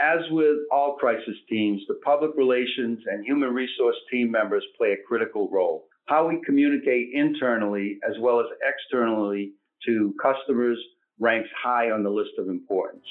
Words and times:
As 0.00 0.18
with 0.32 0.56
all 0.72 0.96
crisis 0.96 1.36
teams, 1.48 1.80
the 1.86 2.00
public 2.04 2.32
relations 2.36 2.98
and 3.06 3.24
human 3.24 3.54
resource 3.54 3.94
team 4.10 4.28
members 4.28 4.64
play 4.76 4.90
a 4.90 4.96
critical 5.06 5.48
role. 5.52 5.86
How 6.06 6.26
we 6.26 6.40
communicate 6.44 7.10
internally 7.14 8.00
as 8.08 8.16
well 8.20 8.40
as 8.40 8.46
externally 8.68 9.52
to 9.86 10.12
customers 10.20 10.78
ranks 11.20 11.48
high 11.62 11.92
on 11.92 12.02
the 12.02 12.10
list 12.10 12.32
of 12.38 12.48
importance. 12.48 13.04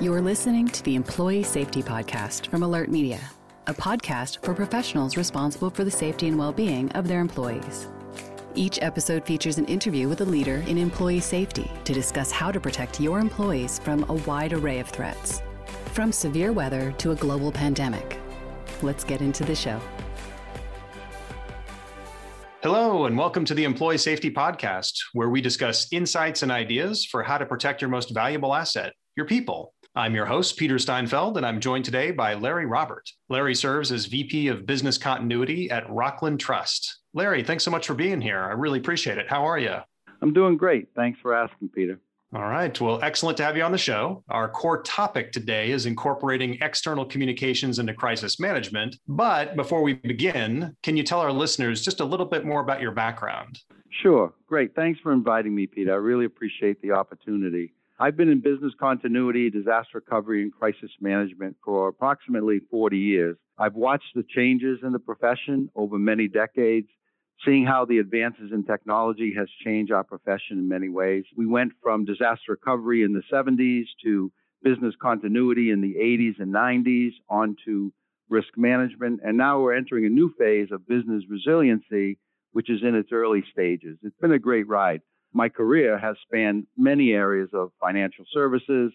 You're 0.00 0.22
listening 0.22 0.66
to 0.68 0.82
the 0.82 0.94
Employee 0.94 1.42
Safety 1.42 1.82
Podcast 1.82 2.46
from 2.46 2.62
AlertMedia, 2.62 3.20
a 3.66 3.74
podcast 3.74 4.42
for 4.42 4.54
professionals 4.54 5.18
responsible 5.18 5.68
for 5.68 5.84
the 5.84 5.90
safety 5.90 6.28
and 6.28 6.38
well 6.38 6.52
being 6.52 6.90
of 6.92 7.06
their 7.06 7.20
employees. 7.20 7.86
Each 8.54 8.78
episode 8.80 9.26
features 9.26 9.58
an 9.58 9.66
interview 9.66 10.08
with 10.08 10.22
a 10.22 10.24
leader 10.24 10.64
in 10.66 10.78
employee 10.78 11.20
safety 11.20 11.70
to 11.84 11.92
discuss 11.92 12.32
how 12.32 12.50
to 12.50 12.58
protect 12.58 12.98
your 12.98 13.18
employees 13.18 13.78
from 13.78 14.04
a 14.08 14.14
wide 14.14 14.54
array 14.54 14.80
of 14.80 14.88
threats, 14.88 15.42
from 15.90 16.12
severe 16.12 16.52
weather 16.52 16.92
to 16.98 17.10
a 17.10 17.14
global 17.16 17.52
pandemic. 17.52 18.18
Let's 18.82 19.04
get 19.04 19.20
into 19.20 19.44
the 19.44 19.54
show. 19.54 19.80
Hello, 22.62 23.06
and 23.06 23.16
welcome 23.16 23.46
to 23.46 23.54
the 23.54 23.64
Employee 23.64 23.96
Safety 23.96 24.30
Podcast, 24.30 24.92
where 25.14 25.30
we 25.30 25.40
discuss 25.40 25.90
insights 25.92 26.42
and 26.42 26.52
ideas 26.52 27.06
for 27.06 27.22
how 27.22 27.38
to 27.38 27.46
protect 27.46 27.80
your 27.80 27.88
most 27.88 28.14
valuable 28.14 28.54
asset, 28.54 28.92
your 29.16 29.24
people. 29.26 29.72
I'm 29.96 30.14
your 30.14 30.26
host, 30.26 30.56
Peter 30.56 30.78
Steinfeld, 30.78 31.36
and 31.36 31.44
I'm 31.44 31.58
joined 31.58 31.84
today 31.84 32.10
by 32.10 32.34
Larry 32.34 32.66
Robert. 32.66 33.08
Larry 33.28 33.54
serves 33.54 33.90
as 33.90 34.06
VP 34.06 34.48
of 34.48 34.66
Business 34.66 34.98
Continuity 34.98 35.70
at 35.70 35.90
Rockland 35.90 36.38
Trust. 36.38 37.00
Larry, 37.12 37.42
thanks 37.42 37.64
so 37.64 37.70
much 37.70 37.86
for 37.86 37.94
being 37.94 38.20
here. 38.20 38.38
I 38.38 38.52
really 38.52 38.78
appreciate 38.78 39.18
it. 39.18 39.28
How 39.28 39.44
are 39.44 39.58
you? 39.58 39.76
I'm 40.22 40.32
doing 40.32 40.56
great. 40.56 40.88
Thanks 40.94 41.18
for 41.20 41.34
asking, 41.34 41.70
Peter. 41.70 41.98
All 42.32 42.46
right. 42.46 42.80
Well, 42.80 43.00
excellent 43.02 43.36
to 43.38 43.44
have 43.44 43.56
you 43.56 43.64
on 43.64 43.72
the 43.72 43.78
show. 43.78 44.22
Our 44.28 44.48
core 44.48 44.82
topic 44.82 45.32
today 45.32 45.72
is 45.72 45.84
incorporating 45.84 46.58
external 46.60 47.04
communications 47.04 47.80
into 47.80 47.92
crisis 47.92 48.38
management. 48.38 48.96
But 49.08 49.56
before 49.56 49.82
we 49.82 49.94
begin, 49.94 50.76
can 50.84 50.96
you 50.96 51.02
tell 51.02 51.18
our 51.18 51.32
listeners 51.32 51.82
just 51.82 51.98
a 51.98 52.04
little 52.04 52.26
bit 52.26 52.44
more 52.44 52.60
about 52.60 52.80
your 52.80 52.92
background? 52.92 53.58
Sure. 54.00 54.32
Great. 54.46 54.76
Thanks 54.76 55.00
for 55.00 55.12
inviting 55.12 55.56
me, 55.56 55.66
Peter. 55.66 55.92
I 55.92 55.96
really 55.96 56.24
appreciate 56.24 56.80
the 56.82 56.92
opportunity. 56.92 57.72
I've 57.98 58.16
been 58.16 58.30
in 58.30 58.40
business 58.40 58.72
continuity, 58.78 59.50
disaster 59.50 59.94
recovery, 59.94 60.42
and 60.42 60.52
crisis 60.52 60.90
management 61.00 61.56
for 61.64 61.88
approximately 61.88 62.60
40 62.70 62.96
years. 62.96 63.36
I've 63.58 63.74
watched 63.74 64.14
the 64.14 64.22
changes 64.22 64.78
in 64.84 64.92
the 64.92 65.00
profession 65.00 65.68
over 65.74 65.98
many 65.98 66.28
decades, 66.28 66.88
seeing 67.44 67.64
how 67.64 67.84
the 67.84 67.98
advances 67.98 68.50
in 68.52 68.64
technology 68.64 69.32
has 69.36 69.48
changed 69.64 69.92
our 69.92 70.04
profession 70.04 70.58
in 70.58 70.68
many 70.68 70.88
ways. 70.88 71.24
We 71.36 71.46
went 71.46 71.72
from 71.82 72.04
disaster 72.04 72.52
recovery 72.52 73.02
in 73.02 73.12
the 73.12 73.22
70s 73.32 73.84
to 74.04 74.30
business 74.62 74.94
continuity 75.00 75.70
in 75.70 75.80
the 75.80 75.94
80s 75.94 76.40
and 76.40 76.52
90s 76.52 77.12
onto 77.28 77.90
risk 78.28 78.48
management, 78.56 79.20
and 79.24 79.36
now 79.36 79.60
we're 79.60 79.74
entering 79.74 80.06
a 80.06 80.10
new 80.10 80.32
phase 80.38 80.68
of 80.70 80.86
business 80.86 81.24
resiliency, 81.28 82.18
which 82.52 82.70
is 82.70 82.80
in 82.82 82.94
its 82.94 83.10
early 83.10 83.42
stages. 83.52 83.98
It's 84.02 84.16
been 84.20 84.32
a 84.32 84.38
great 84.38 84.68
ride 84.68 85.00
my 85.32 85.48
career 85.48 85.98
has 85.98 86.16
spanned 86.22 86.66
many 86.76 87.12
areas 87.12 87.50
of 87.52 87.70
financial 87.80 88.24
services, 88.32 88.92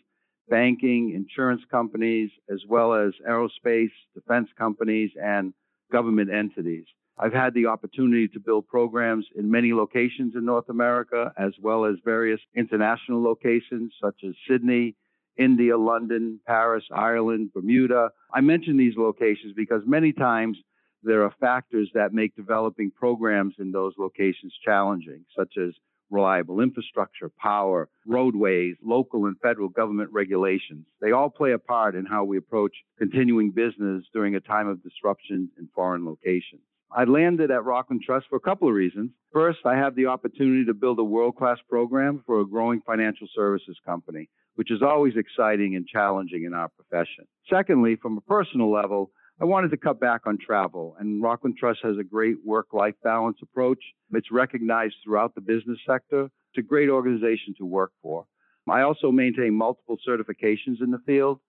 banking, 0.49 1.13
insurance 1.15 1.61
companies, 1.71 2.29
as 2.49 2.61
well 2.67 2.93
as 2.93 3.13
aerospace, 3.27 3.91
defense 4.13 4.49
companies, 4.57 5.11
and 5.21 5.53
government 5.91 6.29
entities. 6.31 6.85
I've 7.17 7.33
had 7.33 7.53
the 7.53 7.67
opportunity 7.67 8.27
to 8.29 8.39
build 8.39 8.67
programs 8.67 9.25
in 9.35 9.49
many 9.49 9.73
locations 9.73 10.35
in 10.35 10.43
North 10.43 10.67
America, 10.69 11.31
as 11.37 11.53
well 11.61 11.85
as 11.85 11.95
various 12.03 12.41
international 12.55 13.23
locations 13.23 13.93
such 14.01 14.23
as 14.27 14.33
Sydney, 14.49 14.95
India, 15.37 15.77
London, 15.77 16.39
Paris, 16.45 16.83
Ireland, 16.93 17.51
Bermuda. 17.53 18.09
I 18.33 18.41
mention 18.41 18.77
these 18.77 18.95
locations 18.97 19.53
because 19.55 19.81
many 19.85 20.11
times 20.11 20.57
there 21.03 21.23
are 21.23 21.33
factors 21.39 21.89
that 21.93 22.13
make 22.13 22.35
developing 22.35 22.91
programs 22.91 23.55
in 23.59 23.71
those 23.71 23.93
locations 23.97 24.53
challenging, 24.63 25.23
such 25.37 25.53
as 25.57 25.73
reliable 26.09 26.59
infrastructure, 26.61 27.31
power, 27.39 27.89
roadways, 28.05 28.75
local 28.83 29.25
and 29.25 29.39
federal 29.39 29.69
government 29.69 30.09
regulations. 30.11 30.85
They 31.01 31.11
all 31.11 31.29
play 31.29 31.53
a 31.53 31.59
part 31.59 31.95
in 31.95 32.05
how 32.05 32.23
we 32.23 32.37
approach 32.37 32.73
continuing 32.97 33.51
business 33.51 34.05
during 34.13 34.35
a 34.35 34.39
time 34.39 34.67
of 34.67 34.83
disruption 34.83 35.49
in 35.57 35.69
foreign 35.73 36.05
locations. 36.05 36.61
I 36.97 37.03
landed 37.03 37.51
at 37.51 37.65
Rockland 37.65 38.03
Trust 38.05 38.27
for 38.29 38.37
a 38.37 38.39
couple 38.39 38.69
of 38.69 38.73
reasons. 38.73 39.11
First, 39.33 39.59
I 39.65 39.75
have 39.75 39.95
the 39.95 40.05
opportunity 40.05 40.63
to 40.63 40.73
build 40.73 40.97
a 40.97 41.03
world 41.03 41.35
class 41.35 41.57
program 41.69 42.23
for 42.25 42.39
a 42.39 42.47
growing 42.47 42.79
financial 42.87 43.27
services 43.35 43.77
company, 43.85 44.29
which 44.55 44.71
is 44.71 44.81
always 44.81 45.15
exciting 45.17 45.75
and 45.75 45.85
challenging 45.85 46.45
in 46.45 46.53
our 46.53 46.69
profession. 46.69 47.25
Secondly, 47.49 47.97
from 48.01 48.17
a 48.17 48.21
personal 48.21 48.71
level, 48.71 49.11
I 49.41 49.43
wanted 49.43 49.71
to 49.71 49.77
cut 49.77 49.99
back 49.99 50.21
on 50.25 50.37
travel, 50.37 50.95
and 50.97 51.21
Rockland 51.21 51.57
Trust 51.57 51.81
has 51.83 51.97
a 51.97 52.03
great 52.03 52.37
work 52.45 52.67
life 52.71 52.95
balance 53.03 53.39
approach. 53.43 53.83
It's 54.13 54.31
recognized 54.31 54.95
throughout 55.03 55.35
the 55.35 55.41
business 55.41 55.79
sector. 55.85 56.23
It's 56.23 56.59
a 56.59 56.61
great 56.61 56.87
organization 56.87 57.55
to 57.57 57.65
work 57.65 57.91
for. 58.01 58.25
I 58.69 58.83
also 58.83 59.11
maintain 59.11 59.53
multiple 59.53 59.97
certifications 60.07 60.81
in 60.81 60.91
the 60.91 61.01
field. 61.05 61.41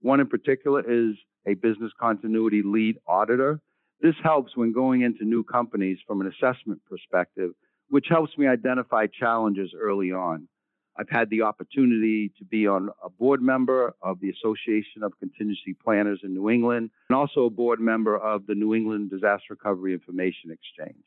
One 0.00 0.20
in 0.20 0.28
particular 0.28 0.80
is 0.80 1.14
a 1.46 1.52
business 1.52 1.92
continuity 2.00 2.62
lead 2.64 2.96
auditor. 3.06 3.60
This 4.00 4.14
helps 4.22 4.56
when 4.56 4.72
going 4.72 5.02
into 5.02 5.24
new 5.24 5.44
companies 5.44 5.98
from 6.06 6.20
an 6.20 6.26
assessment 6.26 6.82
perspective, 6.88 7.52
which 7.88 8.06
helps 8.08 8.36
me 8.36 8.46
identify 8.46 9.06
challenges 9.06 9.72
early 9.78 10.12
on. 10.12 10.48
I've 10.96 11.08
had 11.10 11.28
the 11.30 11.42
opportunity 11.42 12.30
to 12.38 12.44
be 12.44 12.66
on 12.66 12.90
a 13.02 13.10
board 13.10 13.42
member 13.42 13.94
of 14.00 14.20
the 14.20 14.30
Association 14.30 15.02
of 15.02 15.12
Contingency 15.18 15.74
Planners 15.82 16.20
in 16.22 16.34
New 16.34 16.50
England 16.50 16.90
and 17.08 17.16
also 17.16 17.46
a 17.46 17.50
board 17.50 17.80
member 17.80 18.16
of 18.16 18.46
the 18.46 18.54
New 18.54 18.74
England 18.74 19.10
Disaster 19.10 19.50
Recovery 19.50 19.92
Information 19.92 20.50
Exchange. 20.52 21.04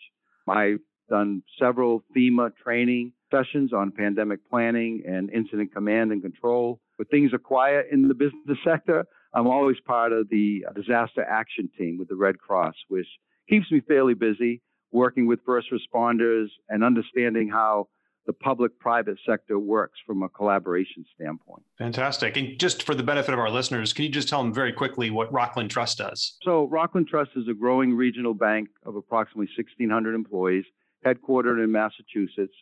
I've 0.48 0.80
done 1.10 1.42
several 1.58 2.04
FEMA 2.16 2.52
training 2.62 3.14
sessions 3.32 3.72
on 3.72 3.92
pandemic 3.92 4.40
planning 4.50 5.04
and 5.08 5.30
incident 5.32 5.74
command 5.74 6.12
and 6.12 6.22
control. 6.22 6.82
When 6.98 7.06
things 7.08 7.34
are 7.34 7.40
quiet 7.40 7.88
in 7.92 8.08
the 8.08 8.14
business 8.14 8.58
sector, 8.66 9.06
I'm 9.34 9.48
always 9.48 9.78
part 9.86 10.12
of 10.12 10.30
the 10.30 10.66
uh, 10.68 10.74
disaster 10.74 11.24
action 11.24 11.70
team 11.78 11.98
with 11.98 12.08
the 12.08 12.16
Red 12.16 12.40
Cross, 12.40 12.76
which 12.88 13.08
keeps 13.50 13.72
me 13.72 13.82
fairly 13.82 14.14
busy 14.14 14.62
working 14.92 15.28
with 15.28 15.40
first 15.46 15.68
responders 15.72 16.48
and 16.70 16.84
understanding 16.84 17.50
how 17.50 17.88
the 18.26 18.34
public 18.34 18.78
private 18.78 19.18
sector 19.26 19.58
works 19.58 20.00
from 20.06 20.22
a 20.22 20.30
collaboration 20.30 21.06
standpoint. 21.16 21.64
Fantastic. 21.78 22.36
And 22.36 22.60
just 22.60 22.84
for 22.84 22.94
the 22.94 23.04
benefit 23.04 23.34
of 23.34 23.40
our 23.40 23.50
listeners, 23.50 23.94
can 23.94 24.04
you 24.04 24.12
just 24.12 24.28
tell 24.28 24.44
them 24.44 24.54
very 24.54 24.74
quickly 24.74 25.10
what 25.10 25.32
Rockland 25.32 25.72
Trust 25.72 26.00
does? 26.00 26.38
So, 26.44 26.68
Rockland 26.68 27.08
Trust 27.08 27.32
is 27.38 27.48
a 27.50 27.54
growing 27.54 27.94
regional 27.94 28.34
bank 28.34 28.68
of 28.86 28.98
approximately 28.98 29.50
1,600 29.58 30.14
employees, 30.14 30.66
headquartered 31.06 31.64
in 31.64 31.72
Massachusetts, 31.72 32.54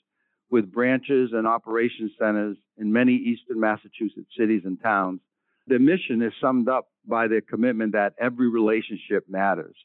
with 0.52 0.72
branches 0.72 1.32
and 1.34 1.48
operation 1.48 2.12
centers 2.20 2.58
in 2.78 2.94
many 2.94 3.14
eastern 3.14 3.60
Massachusetts 3.60 4.30
cities 4.38 4.62
and 4.66 4.80
towns. 4.82 5.20
Their 5.68 5.80
mission 5.80 6.22
is 6.22 6.34
summed 6.40 6.70
up 6.70 6.88
by 7.08 7.28
their 7.28 7.42
commitment 7.42 7.94
that 7.94 8.14
every 8.20 8.50
relationship 8.50 9.26
matters. 9.28 9.76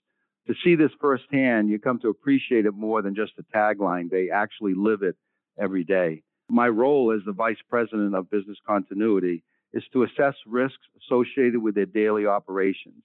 To 0.47 0.55
see 0.65 0.75
this 0.75 0.91
firsthand, 1.01 1.69
you 1.69 1.79
come 1.79 2.01
to 2.01 2.09
appreciate 2.09 2.67
it 2.67 2.75
more 2.75 3.03
than 3.03 3.15
just 3.15 3.33
a 3.39 3.57
tagline. 3.57 4.11
They 4.11 4.31
actually 4.31 4.75
live 4.75 5.03
it 5.03 5.17
every 5.59 5.85
day. 5.85 6.23
My 6.49 6.69
role 6.69 7.13
as 7.13 7.25
the 7.25 7.33
vice 7.33 7.61
president 7.69 8.15
of 8.15 8.31
business 8.31 8.59
continuity 8.67 9.45
is 9.73 9.85
to 9.93 10.03
assess 10.03 10.35
risks 10.47 10.79
associated 11.03 11.63
with 11.63 11.75
their 11.75 11.87
daily 11.87 12.27
operations 12.27 13.03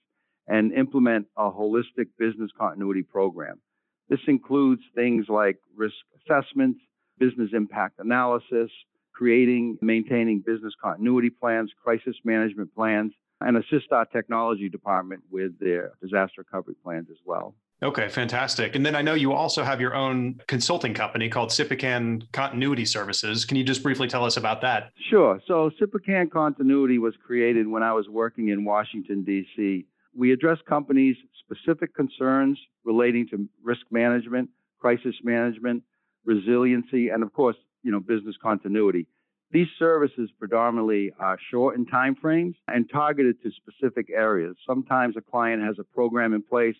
and 0.48 0.72
implement 0.72 1.26
a 1.36 1.50
holistic 1.50 2.08
business 2.18 2.50
continuity 2.58 3.02
program. 3.02 3.60
This 4.08 4.20
includes 4.26 4.82
things 4.94 5.26
like 5.28 5.58
risk 5.76 5.94
assessments, 6.16 6.80
business 7.18 7.50
impact 7.52 7.98
analysis, 7.98 8.70
creating, 9.16 9.78
maintaining 9.80 10.40
business 10.40 10.74
continuity 10.82 11.30
plans, 11.30 11.70
crisis 11.82 12.16
management 12.24 12.74
plans, 12.74 13.12
and 13.40 13.56
assist 13.56 13.92
our 13.92 14.04
technology 14.06 14.68
department 14.68 15.22
with 15.30 15.58
their 15.58 15.92
disaster 16.02 16.38
recovery 16.38 16.74
plans 16.82 17.08
as 17.10 17.16
well. 17.24 17.54
Okay, 17.82 18.08
fantastic. 18.08 18.74
And 18.74 18.86
then 18.86 18.96
I 18.96 19.02
know 19.02 19.12
you 19.12 19.34
also 19.34 19.62
have 19.62 19.82
your 19.82 19.94
own 19.94 20.40
consulting 20.46 20.94
company 20.94 21.28
called 21.28 21.50
Sippican 21.50 22.30
Continuity 22.32 22.86
Services. 22.86 23.44
Can 23.44 23.58
you 23.58 23.64
just 23.64 23.82
briefly 23.82 24.08
tell 24.08 24.24
us 24.24 24.38
about 24.38 24.62
that? 24.62 24.92
Sure. 25.10 25.40
So 25.46 25.70
Sippican 25.80 26.30
Continuity 26.30 26.98
was 26.98 27.14
created 27.26 27.66
when 27.66 27.82
I 27.82 27.92
was 27.92 28.08
working 28.08 28.48
in 28.48 28.64
Washington, 28.64 29.24
D.C. 29.24 29.84
We 30.14 30.32
address 30.32 30.58
companies' 30.66 31.16
specific 31.44 31.94
concerns 31.94 32.58
relating 32.84 33.28
to 33.28 33.46
risk 33.62 33.82
management, 33.90 34.48
crisis 34.78 35.14
management, 35.22 35.82
resiliency, 36.24 37.10
and 37.10 37.22
of 37.22 37.34
course, 37.34 37.56
you 37.86 37.92
know, 37.92 38.00
business 38.00 38.34
continuity. 38.42 39.06
These 39.52 39.68
services 39.78 40.28
predominantly 40.40 41.12
are 41.20 41.38
short 41.50 41.76
in 41.76 41.86
time 41.86 42.16
frames 42.16 42.56
and 42.66 42.90
targeted 42.90 43.40
to 43.44 43.50
specific 43.52 44.08
areas. 44.12 44.56
Sometimes 44.66 45.16
a 45.16 45.20
client 45.20 45.62
has 45.62 45.76
a 45.78 45.84
program 45.84 46.34
in 46.34 46.42
place 46.42 46.74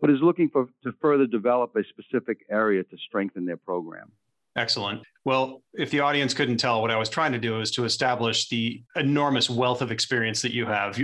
but 0.00 0.10
is 0.10 0.18
looking 0.22 0.50
for 0.50 0.66
to 0.82 0.92
further 1.00 1.26
develop 1.26 1.74
a 1.76 1.82
specific 1.84 2.44
area 2.50 2.82
to 2.84 2.96
strengthen 3.08 3.46
their 3.46 3.56
program. 3.56 4.12
Excellent. 4.56 5.02
Well, 5.24 5.62
if 5.72 5.90
the 5.90 6.00
audience 6.00 6.34
couldn't 6.34 6.58
tell, 6.58 6.82
what 6.82 6.90
I 6.90 6.96
was 6.96 7.08
trying 7.08 7.32
to 7.32 7.38
do 7.38 7.60
is 7.60 7.70
to 7.72 7.84
establish 7.84 8.48
the 8.48 8.82
enormous 8.94 9.48
wealth 9.48 9.80
of 9.80 9.90
experience 9.90 10.42
that 10.42 10.52
you 10.52 10.66
have. 10.66 10.98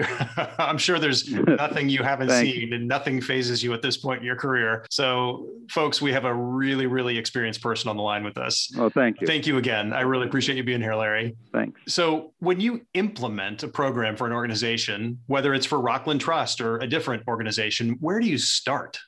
I'm 0.58 0.76
sure 0.76 0.98
there's 0.98 1.30
nothing 1.32 1.88
you 1.88 2.02
haven't 2.02 2.30
seen 2.30 2.68
you. 2.68 2.76
and 2.76 2.86
nothing 2.86 3.22
phases 3.22 3.62
you 3.62 3.72
at 3.72 3.80
this 3.80 3.96
point 3.96 4.20
in 4.20 4.26
your 4.26 4.36
career. 4.36 4.84
So, 4.90 5.48
folks, 5.70 6.02
we 6.02 6.12
have 6.12 6.26
a 6.26 6.34
really, 6.34 6.86
really 6.86 7.16
experienced 7.16 7.62
person 7.62 7.88
on 7.88 7.96
the 7.96 8.02
line 8.02 8.22
with 8.22 8.36
us. 8.36 8.70
Oh, 8.78 8.90
thank 8.90 9.20
you. 9.22 9.26
Thank 9.26 9.46
you 9.46 9.56
again. 9.56 9.94
I 9.94 10.02
really 10.02 10.26
appreciate 10.26 10.56
you 10.56 10.64
being 10.64 10.82
here, 10.82 10.94
Larry. 10.94 11.34
Thanks. 11.52 11.80
So, 11.88 12.34
when 12.40 12.60
you 12.60 12.82
implement 12.92 13.62
a 13.62 13.68
program 13.68 14.16
for 14.16 14.26
an 14.26 14.32
organization, 14.34 15.18
whether 15.28 15.54
it's 15.54 15.66
for 15.66 15.80
Rockland 15.80 16.20
Trust 16.20 16.60
or 16.60 16.76
a 16.78 16.86
different 16.86 17.22
organization, 17.26 17.96
where 18.00 18.20
do 18.20 18.26
you 18.26 18.36
start? 18.38 18.98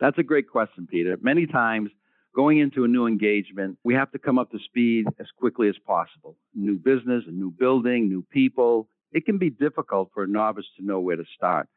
That's 0.00 0.18
a 0.18 0.22
great 0.22 0.48
question, 0.48 0.86
Peter. 0.88 1.16
Many 1.20 1.46
times, 1.46 1.90
going 2.34 2.58
into 2.58 2.84
a 2.84 2.88
new 2.88 3.06
engagement, 3.06 3.78
we 3.84 3.94
have 3.94 4.10
to 4.12 4.18
come 4.18 4.38
up 4.38 4.50
to 4.50 4.58
speed 4.58 5.06
as 5.18 5.26
quickly 5.38 5.68
as 5.68 5.76
possible. 5.86 6.36
New 6.54 6.78
business, 6.78 7.24
a 7.26 7.30
new 7.30 7.50
building, 7.50 8.08
new 8.08 8.24
people. 8.30 8.88
It 9.12 9.24
can 9.24 9.38
be 9.38 9.50
difficult 9.50 10.10
for 10.12 10.24
a 10.24 10.28
novice 10.28 10.66
to 10.78 10.84
know 10.84 11.00
where 11.00 11.16
to 11.16 11.24
start. 11.34 11.68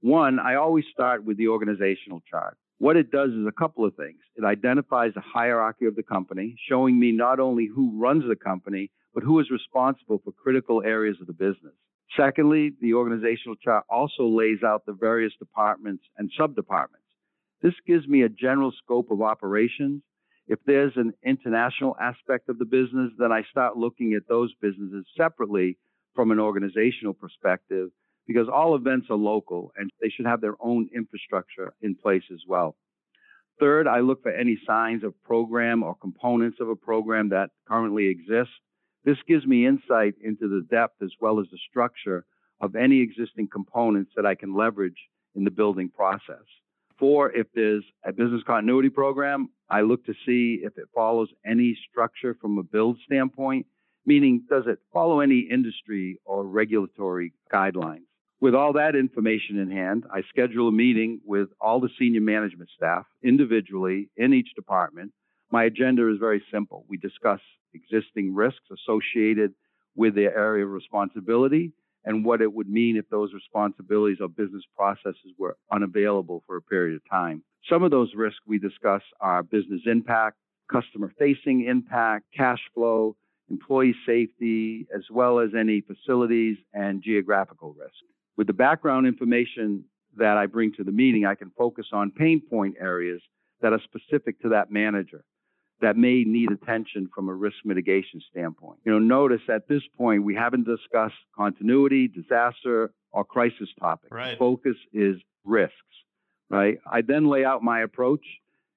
One, 0.00 0.38
I 0.38 0.54
always 0.54 0.84
start 0.92 1.24
with 1.24 1.36
the 1.36 1.48
organizational 1.48 2.22
chart. 2.30 2.56
What 2.78 2.96
it 2.96 3.10
does 3.10 3.30
is 3.30 3.46
a 3.46 3.52
couple 3.52 3.84
of 3.84 3.96
things. 3.96 4.18
It 4.36 4.44
identifies 4.44 5.12
the 5.14 5.20
hierarchy 5.20 5.86
of 5.86 5.96
the 5.96 6.04
company, 6.04 6.56
showing 6.68 6.98
me 6.98 7.10
not 7.10 7.40
only 7.40 7.66
who 7.66 8.00
runs 8.00 8.24
the 8.28 8.36
company, 8.36 8.90
but 9.12 9.24
who 9.24 9.40
is 9.40 9.50
responsible 9.50 10.20
for 10.24 10.32
critical 10.32 10.82
areas 10.84 11.16
of 11.20 11.26
the 11.26 11.32
business. 11.32 11.74
Secondly, 12.16 12.72
the 12.80 12.94
organizational 12.94 13.56
chart 13.56 13.84
also 13.90 14.26
lays 14.28 14.62
out 14.64 14.86
the 14.86 14.92
various 14.92 15.32
departments 15.38 16.04
and 16.16 16.30
subdepartments. 16.38 16.97
This 17.62 17.74
gives 17.86 18.06
me 18.06 18.22
a 18.22 18.28
general 18.28 18.72
scope 18.72 19.10
of 19.10 19.22
operations 19.22 20.02
if 20.48 20.58
there's 20.64 20.96
an 20.96 21.12
international 21.22 21.94
aspect 22.00 22.48
of 22.48 22.58
the 22.58 22.64
business, 22.64 23.12
then 23.18 23.30
I 23.30 23.42
start 23.50 23.76
looking 23.76 24.14
at 24.14 24.26
those 24.28 24.54
businesses 24.62 25.06
separately 25.14 25.76
from 26.14 26.30
an 26.30 26.40
organizational 26.40 27.12
perspective 27.12 27.90
because 28.26 28.48
all 28.48 28.74
events 28.74 29.08
are 29.10 29.16
local 29.16 29.72
and 29.76 29.90
they 30.00 30.08
should 30.08 30.26
have 30.26 30.40
their 30.40 30.56
own 30.60 30.88
infrastructure 30.94 31.74
in 31.82 31.94
place 31.94 32.24
as 32.32 32.40
well. 32.48 32.76
Third, 33.60 33.86
I 33.86 34.00
look 34.00 34.22
for 34.22 34.32
any 34.32 34.58
signs 34.66 35.04
of 35.04 35.22
program 35.22 35.82
or 35.82 35.94
components 35.94 36.58
of 36.60 36.70
a 36.70 36.76
program 36.76 37.28
that 37.28 37.50
currently 37.66 38.06
exist. 38.06 38.50
This 39.04 39.18
gives 39.26 39.46
me 39.46 39.66
insight 39.66 40.14
into 40.22 40.48
the 40.48 40.66
depth 40.70 41.02
as 41.02 41.12
well 41.20 41.40
as 41.40 41.46
the 41.50 41.58
structure 41.68 42.24
of 42.60 42.74
any 42.74 43.00
existing 43.00 43.48
components 43.52 44.12
that 44.16 44.26
I 44.26 44.34
can 44.34 44.54
leverage 44.54 45.08
in 45.34 45.44
the 45.44 45.50
building 45.50 45.90
process. 45.90 46.44
Four, 46.98 47.30
if 47.32 47.46
there's 47.54 47.84
a 48.04 48.12
business 48.12 48.42
continuity 48.44 48.90
program, 48.90 49.50
I 49.70 49.82
look 49.82 50.04
to 50.06 50.14
see 50.26 50.60
if 50.62 50.76
it 50.76 50.88
follows 50.94 51.28
any 51.46 51.78
structure 51.88 52.36
from 52.40 52.58
a 52.58 52.62
build 52.62 52.98
standpoint, 53.04 53.66
meaning 54.04 54.42
does 54.50 54.64
it 54.66 54.80
follow 54.92 55.20
any 55.20 55.40
industry 55.40 56.20
or 56.24 56.44
regulatory 56.44 57.34
guidelines? 57.52 58.02
With 58.40 58.54
all 58.54 58.72
that 58.74 58.96
information 58.96 59.58
in 59.58 59.70
hand, 59.70 60.04
I 60.12 60.22
schedule 60.28 60.68
a 60.68 60.72
meeting 60.72 61.20
with 61.24 61.48
all 61.60 61.80
the 61.80 61.90
senior 61.98 62.20
management 62.20 62.70
staff 62.76 63.04
individually 63.22 64.10
in 64.16 64.32
each 64.32 64.54
department. 64.54 65.12
My 65.50 65.64
agenda 65.64 66.10
is 66.12 66.18
very 66.18 66.42
simple. 66.52 66.84
We 66.88 66.98
discuss 66.98 67.40
existing 67.74 68.34
risks 68.34 68.64
associated 68.72 69.54
with 69.94 70.14
their 70.14 70.36
area 70.36 70.64
of 70.64 70.70
responsibility 70.70 71.72
and 72.08 72.24
what 72.24 72.40
it 72.40 72.50
would 72.50 72.70
mean 72.70 72.96
if 72.96 73.06
those 73.10 73.34
responsibilities 73.34 74.16
or 74.18 74.28
business 74.28 74.64
processes 74.74 75.30
were 75.36 75.58
unavailable 75.70 76.42
for 76.46 76.56
a 76.56 76.62
period 76.62 76.96
of 76.96 77.02
time. 77.10 77.44
Some 77.68 77.82
of 77.82 77.90
those 77.90 78.14
risks 78.16 78.40
we 78.46 78.58
discuss 78.58 79.02
are 79.20 79.42
business 79.42 79.82
impact, 79.84 80.38
customer 80.72 81.12
facing 81.18 81.66
impact, 81.66 82.24
cash 82.34 82.60
flow, 82.72 83.14
employee 83.50 83.94
safety, 84.06 84.86
as 84.96 85.02
well 85.10 85.38
as 85.38 85.50
any 85.54 85.82
facilities 85.82 86.56
and 86.72 87.02
geographical 87.02 87.74
risk. 87.78 87.92
With 88.38 88.46
the 88.46 88.54
background 88.54 89.06
information 89.06 89.84
that 90.16 90.38
I 90.38 90.46
bring 90.46 90.72
to 90.78 90.84
the 90.84 90.92
meeting, 90.92 91.26
I 91.26 91.34
can 91.34 91.50
focus 91.58 91.88
on 91.92 92.10
pain 92.10 92.40
point 92.40 92.76
areas 92.80 93.20
that 93.60 93.74
are 93.74 93.80
specific 93.84 94.40
to 94.40 94.48
that 94.48 94.70
manager 94.70 95.24
that 95.80 95.96
may 95.96 96.24
need 96.24 96.50
attention 96.50 97.08
from 97.14 97.28
a 97.28 97.34
risk 97.34 97.56
mitigation 97.64 98.20
standpoint. 98.30 98.80
You 98.84 98.92
know, 98.92 98.98
notice 98.98 99.42
at 99.48 99.68
this 99.68 99.82
point 99.96 100.24
we 100.24 100.34
haven't 100.34 100.66
discussed 100.66 101.14
continuity, 101.36 102.08
disaster, 102.08 102.92
or 103.12 103.24
crisis 103.24 103.68
topics. 103.78 104.10
Right. 104.10 104.32
The 104.32 104.36
focus 104.36 104.76
is 104.92 105.16
risks, 105.44 105.74
right? 106.50 106.78
I 106.90 107.02
then 107.02 107.28
lay 107.28 107.44
out 107.44 107.62
my 107.62 107.82
approach 107.82 108.24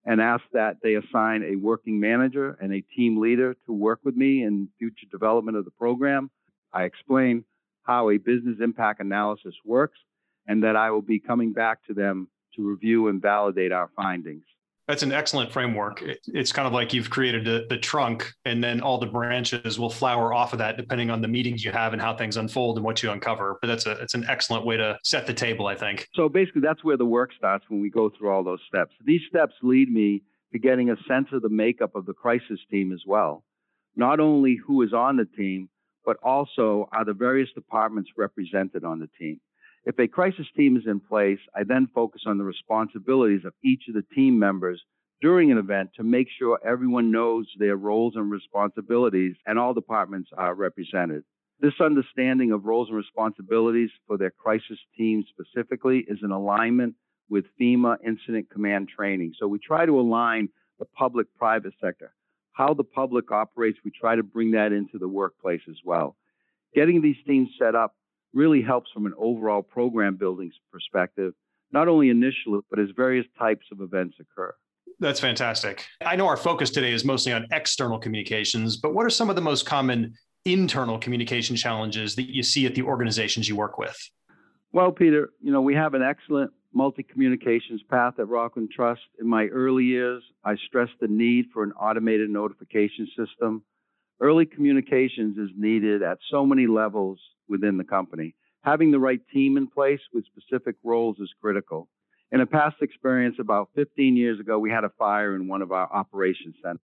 and 0.05 0.21
ask 0.21 0.43
that 0.53 0.77
they 0.81 0.95
assign 0.95 1.43
a 1.43 1.55
working 1.55 1.99
manager 1.99 2.57
and 2.61 2.73
a 2.73 2.81
team 2.95 3.19
leader 3.19 3.55
to 3.65 3.73
work 3.73 3.99
with 4.03 4.15
me 4.15 4.43
in 4.43 4.69
future 4.79 5.07
development 5.11 5.57
of 5.57 5.65
the 5.65 5.71
program. 5.71 6.29
I 6.73 6.83
explain 6.83 7.43
how 7.83 8.09
a 8.09 8.17
business 8.17 8.57
impact 8.61 8.99
analysis 8.99 9.55
works 9.65 9.99
and 10.47 10.63
that 10.63 10.75
I 10.75 10.91
will 10.91 11.01
be 11.01 11.19
coming 11.19 11.53
back 11.53 11.85
to 11.87 11.93
them 11.93 12.27
to 12.55 12.67
review 12.67 13.07
and 13.07 13.21
validate 13.21 13.71
our 13.71 13.89
findings. 13.95 14.43
That's 14.87 15.03
an 15.03 15.11
excellent 15.11 15.51
framework. 15.51 16.03
It's 16.27 16.51
kind 16.51 16.67
of 16.67 16.73
like 16.73 16.93
you've 16.93 17.09
created 17.09 17.45
the, 17.69 17.77
trunk, 17.77 18.31
and 18.45 18.63
then 18.63 18.81
all 18.81 18.97
the 18.97 19.05
branches 19.05 19.79
will 19.79 19.89
flower 19.89 20.33
off 20.33 20.53
of 20.53 20.59
that, 20.59 20.75
depending 20.75 21.09
on 21.09 21.21
the 21.21 21.27
meetings 21.27 21.63
you 21.63 21.71
have 21.71 21.93
and 21.93 22.01
how 22.01 22.15
things 22.15 22.37
unfold 22.37 22.77
and 22.77 22.85
what 22.85 23.01
you 23.01 23.11
uncover. 23.11 23.57
But 23.61 23.67
that's 23.67 23.85
a 23.85 23.91
it's 23.93 24.13
an 24.13 24.25
excellent 24.27 24.65
way 24.65 24.77
to 24.77 24.97
set 25.03 25.27
the 25.27 25.33
table, 25.33 25.67
I 25.67 25.75
think. 25.75 26.07
So 26.13 26.27
basically, 26.27 26.61
that's 26.61 26.83
where 26.83 26.97
the 26.97 27.05
work 27.05 27.31
starts 27.37 27.65
when 27.69 27.81
we 27.81 27.89
go 27.89 28.09
through 28.09 28.31
all 28.31 28.43
those 28.43 28.61
steps. 28.67 28.91
These 29.05 29.21
steps 29.29 29.53
lead 29.61 29.91
me 29.91 30.23
to 30.51 30.59
getting 30.59 30.89
a 30.89 30.97
sense 31.07 31.27
of 31.31 31.41
the 31.41 31.49
makeup 31.49 31.95
of 31.95 32.05
the 32.05 32.13
crisis 32.13 32.59
team 32.69 32.91
as 32.91 33.01
well. 33.05 33.43
Not 33.95 34.19
only 34.19 34.57
who 34.65 34.81
is 34.81 34.93
on 34.93 35.17
the 35.17 35.25
team, 35.25 35.69
but 36.05 36.17
also 36.23 36.89
are 36.91 37.05
the 37.05 37.13
various 37.13 37.49
departments 37.53 38.11
represented 38.17 38.83
on 38.83 38.99
the 38.99 39.09
team. 39.19 39.39
If 39.83 39.97
a 39.97 40.07
crisis 40.07 40.45
team 40.55 40.77
is 40.77 40.83
in 40.85 40.99
place, 40.99 41.39
I 41.55 41.63
then 41.63 41.87
focus 41.93 42.21
on 42.27 42.37
the 42.37 42.43
responsibilities 42.43 43.45
of 43.45 43.53
each 43.63 43.83
of 43.87 43.95
the 43.95 44.05
team 44.13 44.37
members 44.37 44.81
during 45.21 45.51
an 45.51 45.57
event 45.57 45.91
to 45.95 46.03
make 46.03 46.27
sure 46.37 46.59
everyone 46.65 47.11
knows 47.11 47.47
their 47.57 47.75
roles 47.75 48.15
and 48.15 48.29
responsibilities 48.29 49.35
and 49.45 49.57
all 49.57 49.73
departments 49.73 50.29
are 50.37 50.53
represented. 50.53 51.23
This 51.59 51.73
understanding 51.79 52.51
of 52.51 52.65
roles 52.65 52.89
and 52.89 52.97
responsibilities 52.97 53.91
for 54.07 54.17
their 54.17 54.31
crisis 54.31 54.79
team 54.97 55.23
specifically 55.29 56.05
is 56.07 56.19
in 56.23 56.31
alignment 56.31 56.95
with 57.29 57.45
FEMA 57.59 57.97
incident 58.05 58.49
command 58.51 58.89
training. 58.89 59.33
So 59.39 59.47
we 59.47 59.59
try 59.59 59.85
to 59.85 59.99
align 59.99 60.49
the 60.79 60.85
public 60.85 61.27
private 61.37 61.73
sector. 61.81 62.13
How 62.53 62.73
the 62.73 62.83
public 62.83 63.31
operates, 63.31 63.79
we 63.85 63.91
try 63.91 64.15
to 64.15 64.23
bring 64.23 64.51
that 64.51 64.73
into 64.73 64.97
the 64.97 65.07
workplace 65.07 65.61
as 65.69 65.77
well. 65.85 66.17
Getting 66.75 67.01
these 67.01 67.15
teams 67.25 67.49
set 67.59 67.75
up 67.75 67.95
really 68.33 68.61
helps 68.61 68.91
from 68.91 69.05
an 69.05 69.13
overall 69.17 69.61
program 69.61 70.15
building 70.15 70.51
perspective, 70.71 71.33
not 71.71 71.87
only 71.87 72.09
initially, 72.09 72.59
but 72.69 72.79
as 72.79 72.89
various 72.95 73.25
types 73.37 73.65
of 73.71 73.81
events 73.81 74.15
occur. 74.19 74.53
That's 74.99 75.19
fantastic. 75.19 75.85
I 76.05 76.15
know 76.15 76.27
our 76.27 76.37
focus 76.37 76.69
today 76.69 76.93
is 76.93 77.03
mostly 77.03 77.33
on 77.33 77.47
external 77.51 77.97
communications, 77.97 78.77
but 78.77 78.93
what 78.93 79.05
are 79.05 79.09
some 79.09 79.29
of 79.29 79.35
the 79.35 79.41
most 79.41 79.65
common 79.65 80.13
internal 80.45 80.97
communication 80.99 81.55
challenges 81.55 82.15
that 82.15 82.33
you 82.33 82.43
see 82.43 82.65
at 82.65 82.75
the 82.75 82.83
organizations 82.83 83.49
you 83.49 83.55
work 83.55 83.77
with? 83.77 83.97
Well, 84.71 84.91
Peter, 84.91 85.31
you 85.41 85.51
know, 85.51 85.61
we 85.61 85.75
have 85.75 85.95
an 85.95 86.03
excellent 86.03 86.51
multi 86.73 87.03
communications 87.03 87.81
path 87.89 88.13
at 88.19 88.27
Rockland 88.27 88.69
Trust. 88.71 89.01
In 89.19 89.27
my 89.27 89.47
early 89.47 89.83
years, 89.83 90.23
I 90.45 90.55
stressed 90.67 90.93
the 91.01 91.07
need 91.07 91.47
for 91.53 91.63
an 91.63 91.71
automated 91.73 92.29
notification 92.29 93.07
system. 93.17 93.63
Early 94.21 94.45
communications 94.45 95.37
is 95.37 95.49
needed 95.57 96.03
at 96.03 96.19
so 96.29 96.45
many 96.45 96.67
levels 96.67 97.19
within 97.51 97.77
the 97.77 97.83
company. 97.83 98.33
Having 98.63 98.91
the 98.91 98.99
right 98.99 99.21
team 99.31 99.57
in 99.57 99.67
place 99.67 99.99
with 100.13 100.25
specific 100.25 100.75
roles 100.83 101.19
is 101.19 101.29
critical. 101.39 101.87
In 102.31 102.41
a 102.41 102.45
past 102.45 102.77
experience 102.81 103.35
about 103.39 103.69
15 103.75 104.15
years 104.15 104.39
ago, 104.39 104.57
we 104.57 104.71
had 104.71 104.85
a 104.85 104.91
fire 104.97 105.35
in 105.35 105.47
one 105.47 105.61
of 105.61 105.71
our 105.71 105.91
operations 105.93 106.55
centers. 106.63 106.81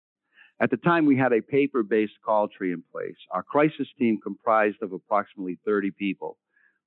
At 0.61 0.71
the 0.71 0.77
time, 0.77 1.05
we 1.05 1.17
had 1.17 1.33
a 1.33 1.43
paper 1.43 1.83
based 1.83 2.15
call 2.25 2.49
tree 2.49 2.73
in 2.73 2.83
place. 2.93 3.17
Our 3.33 3.43
crisis 3.43 3.89
team 3.99 4.19
comprised 4.23 4.83
of 4.83 4.93
approximately 4.93 5.59
30 5.67 5.91
people, 5.91 6.39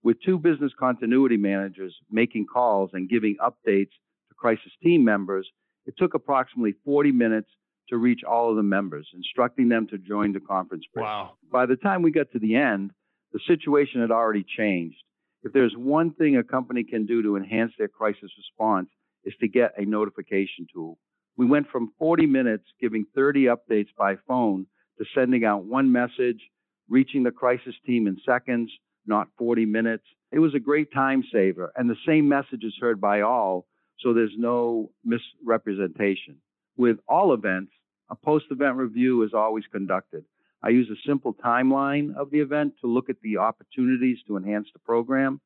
with 0.03 0.17
two 0.25 0.39
business 0.39 0.71
continuity 0.79 1.37
managers 1.37 1.93
making 2.09 2.47
calls 2.51 2.91
and 2.93 3.09
giving 3.09 3.35
updates 3.41 3.91
to 4.29 4.35
crisis 4.37 4.71
team 4.81 5.03
members. 5.03 5.47
It 5.85 5.95
took 5.97 6.13
approximately 6.13 6.75
40 6.83 7.11
minutes 7.11 7.49
to 7.89 7.97
reach 7.97 8.21
all 8.23 8.49
of 8.49 8.55
the 8.55 8.63
members, 8.63 9.07
instructing 9.13 9.69
them 9.69 9.87
to 9.87 9.97
join 9.97 10.33
the 10.33 10.39
conference. 10.39 10.85
Wow. 10.95 11.33
By 11.51 11.65
the 11.65 11.75
time 11.75 12.01
we 12.01 12.11
got 12.11 12.31
to 12.31 12.39
the 12.39 12.55
end, 12.55 12.91
the 13.33 13.39
situation 13.47 14.01
had 14.01 14.11
already 14.11 14.45
changed. 14.57 14.97
If 15.43 15.53
there's 15.53 15.75
one 15.75 16.13
thing 16.13 16.37
a 16.37 16.43
company 16.43 16.83
can 16.83 17.05
do 17.05 17.21
to 17.23 17.37
enhance 17.37 17.73
their 17.77 17.87
crisis 17.87 18.31
response, 18.37 18.89
is 19.23 19.33
to 19.41 19.47
get 19.47 19.73
a 19.77 19.85
notification 19.85 20.67
tool. 20.73 20.97
We 21.35 21.45
went 21.45 21.67
from 21.69 21.93
40 21.99 22.25
minutes 22.25 22.63
giving 22.81 23.05
30 23.13 23.45
updates 23.45 23.89
by 23.97 24.15
phone 24.27 24.65
to 24.97 25.05
sending 25.13 25.45
out 25.45 25.65
one 25.65 25.91
message, 25.91 26.41
reaching 26.89 27.23
the 27.23 27.31
crisis 27.31 27.75
team 27.85 28.07
in 28.07 28.17
seconds, 28.25 28.71
not 29.05 29.27
40 29.37 29.65
minutes. 29.65 30.03
It 30.31 30.39
was 30.39 30.55
a 30.55 30.59
great 30.59 30.91
time 30.91 31.23
saver, 31.31 31.71
and 31.75 31.89
the 31.89 31.95
same 32.05 32.27
message 32.27 32.63
is 32.63 32.73
heard 32.79 32.99
by 32.99 33.21
all, 33.21 33.65
so 33.99 34.13
there's 34.13 34.35
no 34.37 34.91
misrepresentation. 35.03 36.37
With 36.75 36.97
all 37.07 37.33
events, 37.33 37.71
a 38.09 38.15
post 38.15 38.45
event 38.49 38.77
review 38.77 39.23
is 39.23 39.33
always 39.33 39.65
conducted. 39.71 40.23
I 40.63 40.69
use 40.69 40.89
a 40.89 41.07
simple 41.07 41.33
timeline 41.33 42.15
of 42.15 42.31
the 42.31 42.39
event 42.39 42.73
to 42.81 42.87
look 42.87 43.09
at 43.09 43.21
the 43.21 43.37
opportunities 43.37 44.17
to 44.27 44.37
enhance 44.37 44.67
the 44.73 44.79
program. 44.79 45.39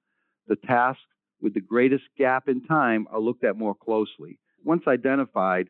The 0.47 0.55
tasks 0.55 1.03
with 1.41 1.53
the 1.53 1.61
greatest 1.61 2.03
gap 2.17 2.47
in 2.47 2.63
time 2.65 3.07
are 3.11 3.19
looked 3.19 3.43
at 3.43 3.57
more 3.57 3.75
closely. 3.75 4.39
Once 4.63 4.83
identified, 4.87 5.69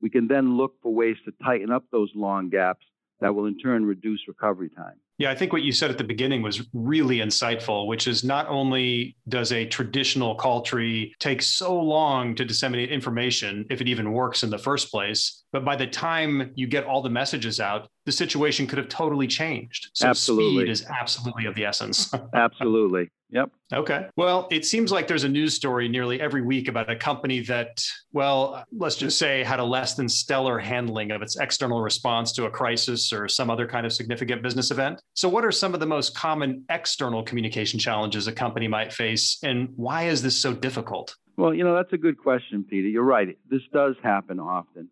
we 0.00 0.10
can 0.10 0.26
then 0.26 0.56
look 0.56 0.74
for 0.82 0.92
ways 0.92 1.16
to 1.24 1.32
tighten 1.44 1.70
up 1.70 1.84
those 1.90 2.10
long 2.14 2.50
gaps 2.50 2.84
that 3.20 3.34
will 3.34 3.46
in 3.46 3.56
turn 3.58 3.86
reduce 3.86 4.20
recovery 4.28 4.68
time. 4.68 4.96
Yeah, 5.18 5.30
I 5.30 5.36
think 5.36 5.52
what 5.52 5.62
you 5.62 5.70
said 5.70 5.90
at 5.90 5.98
the 5.98 6.04
beginning 6.04 6.42
was 6.42 6.66
really 6.72 7.18
insightful, 7.18 7.86
which 7.86 8.08
is 8.08 8.24
not 8.24 8.48
only 8.48 9.16
does 9.28 9.52
a 9.52 9.66
traditional 9.66 10.34
call 10.34 10.62
tree 10.62 11.14
take 11.20 11.40
so 11.40 11.78
long 11.80 12.34
to 12.34 12.44
disseminate 12.44 12.90
information, 12.90 13.64
if 13.70 13.80
it 13.80 13.88
even 13.88 14.12
works 14.12 14.42
in 14.42 14.50
the 14.50 14.58
first 14.58 14.90
place, 14.90 15.44
but 15.52 15.64
by 15.64 15.76
the 15.76 15.86
time 15.86 16.50
you 16.56 16.66
get 16.66 16.84
all 16.84 17.02
the 17.02 17.10
messages 17.10 17.60
out, 17.60 17.88
the 18.04 18.12
situation 18.12 18.66
could 18.66 18.78
have 18.78 18.88
totally 18.88 19.26
changed. 19.26 19.90
So 19.94 20.08
absolutely. 20.08 20.64
speed 20.64 20.70
is 20.70 20.86
absolutely 20.86 21.46
of 21.46 21.54
the 21.54 21.64
essence. 21.64 22.12
absolutely. 22.34 23.10
Yep. 23.30 23.50
Okay. 23.72 24.08
Well, 24.16 24.46
it 24.50 24.66
seems 24.66 24.92
like 24.92 25.08
there's 25.08 25.24
a 25.24 25.28
news 25.28 25.54
story 25.54 25.88
nearly 25.88 26.20
every 26.20 26.42
week 26.42 26.68
about 26.68 26.90
a 26.90 26.96
company 26.96 27.40
that, 27.40 27.82
well, 28.12 28.62
let's 28.76 28.96
just 28.96 29.18
say 29.18 29.42
had 29.42 29.58
a 29.58 29.64
less 29.64 29.94
than 29.94 30.06
stellar 30.06 30.58
handling 30.58 31.12
of 31.12 31.22
its 31.22 31.38
external 31.38 31.80
response 31.80 32.32
to 32.32 32.44
a 32.44 32.50
crisis 32.50 33.10
or 33.10 33.28
some 33.28 33.48
other 33.48 33.66
kind 33.66 33.86
of 33.86 33.92
significant 33.92 34.42
business 34.42 34.70
event. 34.70 35.00
So, 35.14 35.30
what 35.30 35.46
are 35.46 35.52
some 35.52 35.72
of 35.72 35.80
the 35.80 35.86
most 35.86 36.14
common 36.14 36.64
external 36.68 37.22
communication 37.22 37.78
challenges 37.78 38.26
a 38.26 38.32
company 38.32 38.68
might 38.68 38.92
face, 38.92 39.38
and 39.42 39.70
why 39.76 40.08
is 40.08 40.20
this 40.20 40.36
so 40.36 40.52
difficult? 40.52 41.16
Well, 41.38 41.54
you 41.54 41.64
know, 41.64 41.74
that's 41.74 41.92
a 41.94 41.98
good 41.98 42.18
question, 42.18 42.64
Peter. 42.68 42.88
You're 42.88 43.02
right. 43.02 43.38
This 43.48 43.62
does 43.72 43.94
happen 44.02 44.40
often. 44.40 44.90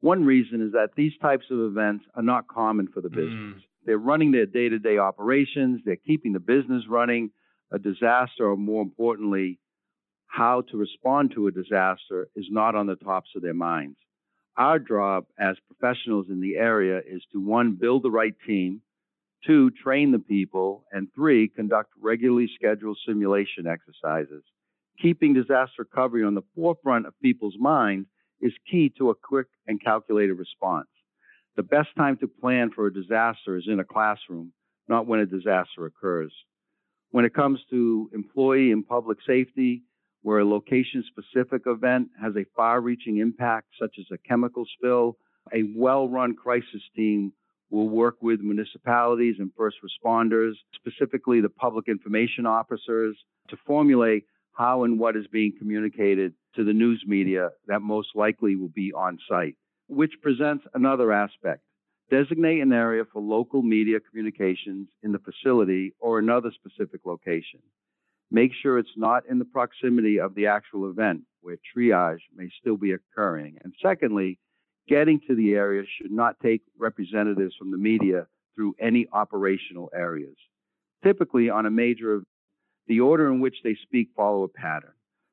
One 0.00 0.24
reason 0.24 0.60
is 0.60 0.72
that 0.72 0.90
these 0.96 1.12
types 1.20 1.46
of 1.50 1.58
events 1.58 2.04
are 2.14 2.22
not 2.22 2.46
common 2.46 2.88
for 2.88 3.00
the 3.00 3.08
business. 3.08 3.56
Mm. 3.56 3.62
They're 3.84 3.98
running 3.98 4.32
their 4.32 4.46
day 4.46 4.68
to 4.68 4.78
day 4.78 4.98
operations, 4.98 5.80
they're 5.84 5.96
keeping 5.96 6.32
the 6.32 6.40
business 6.40 6.84
running 6.88 7.30
a 7.72 7.78
disaster, 7.78 8.46
or 8.46 8.56
more 8.56 8.82
importantly, 8.82 9.58
how 10.26 10.62
to 10.70 10.76
respond 10.76 11.32
to 11.34 11.46
a 11.46 11.50
disaster 11.50 12.28
is 12.36 12.46
not 12.50 12.74
on 12.74 12.86
the 12.86 12.96
tops 12.96 13.30
of 13.34 13.42
their 13.42 13.54
minds. 13.54 13.96
Our 14.56 14.78
job 14.78 15.26
as 15.38 15.56
professionals 15.66 16.26
in 16.28 16.40
the 16.40 16.56
area 16.56 16.98
is 16.98 17.22
to 17.32 17.40
one, 17.40 17.76
build 17.80 18.02
the 18.02 18.10
right 18.10 18.34
team, 18.46 18.82
two, 19.46 19.70
train 19.70 20.12
the 20.12 20.18
people, 20.18 20.84
and 20.92 21.08
three, 21.14 21.48
conduct 21.48 21.90
regularly 22.00 22.50
scheduled 22.54 22.98
simulation 23.06 23.66
exercises. 23.66 24.42
Keeping 25.00 25.32
disaster 25.34 25.80
recovery 25.80 26.24
on 26.24 26.34
the 26.34 26.42
forefront 26.54 27.06
of 27.06 27.14
people's 27.20 27.56
minds 27.58 28.08
is 28.40 28.52
key 28.70 28.92
to 28.98 29.10
a 29.10 29.14
quick 29.14 29.46
and 29.66 29.82
calculated 29.82 30.34
response. 30.34 30.88
The 31.56 31.62
best 31.62 31.88
time 31.96 32.16
to 32.18 32.28
plan 32.28 32.70
for 32.74 32.86
a 32.86 32.92
disaster 32.92 33.56
is 33.56 33.64
in 33.66 33.80
a 33.80 33.84
classroom, 33.84 34.52
not 34.88 35.06
when 35.06 35.20
a 35.20 35.26
disaster 35.26 35.86
occurs. 35.86 36.32
When 37.10 37.24
it 37.24 37.34
comes 37.34 37.58
to 37.70 38.10
employee 38.12 38.70
and 38.70 38.86
public 38.86 39.18
safety, 39.26 39.82
where 40.22 40.38
a 40.40 40.44
location 40.44 41.04
specific 41.08 41.62
event 41.66 42.08
has 42.20 42.34
a 42.36 42.44
far 42.54 42.80
reaching 42.80 43.18
impact, 43.18 43.68
such 43.80 43.96
as 43.98 44.06
a 44.12 44.18
chemical 44.28 44.64
spill, 44.76 45.16
a 45.54 45.62
well 45.74 46.08
run 46.08 46.34
crisis 46.34 46.82
team 46.94 47.32
will 47.70 47.88
work 47.88 48.16
with 48.20 48.40
municipalities 48.40 49.36
and 49.38 49.50
first 49.56 49.76
responders, 49.82 50.52
specifically 50.74 51.40
the 51.40 51.48
public 51.48 51.88
information 51.88 52.46
officers, 52.46 53.16
to 53.48 53.56
formulate 53.66 54.24
how 54.58 54.82
and 54.82 54.98
what 54.98 55.16
is 55.16 55.26
being 55.28 55.52
communicated 55.56 56.34
to 56.56 56.64
the 56.64 56.72
news 56.72 57.04
media 57.06 57.50
that 57.68 57.80
most 57.80 58.08
likely 58.16 58.56
will 58.56 58.68
be 58.68 58.92
on 58.92 59.16
site, 59.28 59.54
which 59.86 60.12
presents 60.20 60.64
another 60.74 61.12
aspect. 61.12 61.62
Designate 62.10 62.60
an 62.60 62.72
area 62.72 63.04
for 63.10 63.22
local 63.22 63.62
media 63.62 64.00
communications 64.00 64.88
in 65.02 65.12
the 65.12 65.20
facility 65.20 65.94
or 66.00 66.18
another 66.18 66.50
specific 66.50 67.02
location. 67.04 67.60
Make 68.30 68.50
sure 68.60 68.78
it's 68.78 68.88
not 68.96 69.22
in 69.30 69.38
the 69.38 69.44
proximity 69.44 70.18
of 70.18 70.34
the 70.34 70.46
actual 70.46 70.90
event 70.90 71.22
where 71.40 71.56
triage 71.76 72.20
may 72.34 72.50
still 72.60 72.76
be 72.76 72.92
occurring. 72.92 73.58
And 73.62 73.72
secondly, 73.80 74.38
getting 74.88 75.20
to 75.28 75.36
the 75.36 75.54
area 75.54 75.84
should 75.86 76.10
not 76.10 76.40
take 76.42 76.62
representatives 76.76 77.54
from 77.56 77.70
the 77.70 77.78
media 77.78 78.26
through 78.56 78.74
any 78.80 79.06
operational 79.12 79.88
areas. 79.94 80.36
Typically, 81.04 81.48
on 81.48 81.64
a 81.64 81.70
major, 81.70 82.24
the 82.88 83.00
order 83.00 83.30
in 83.30 83.40
which 83.40 83.56
they 83.62 83.76
speak 83.82 84.08
follow 84.16 84.42
a 84.42 84.48
pattern. 84.48 84.92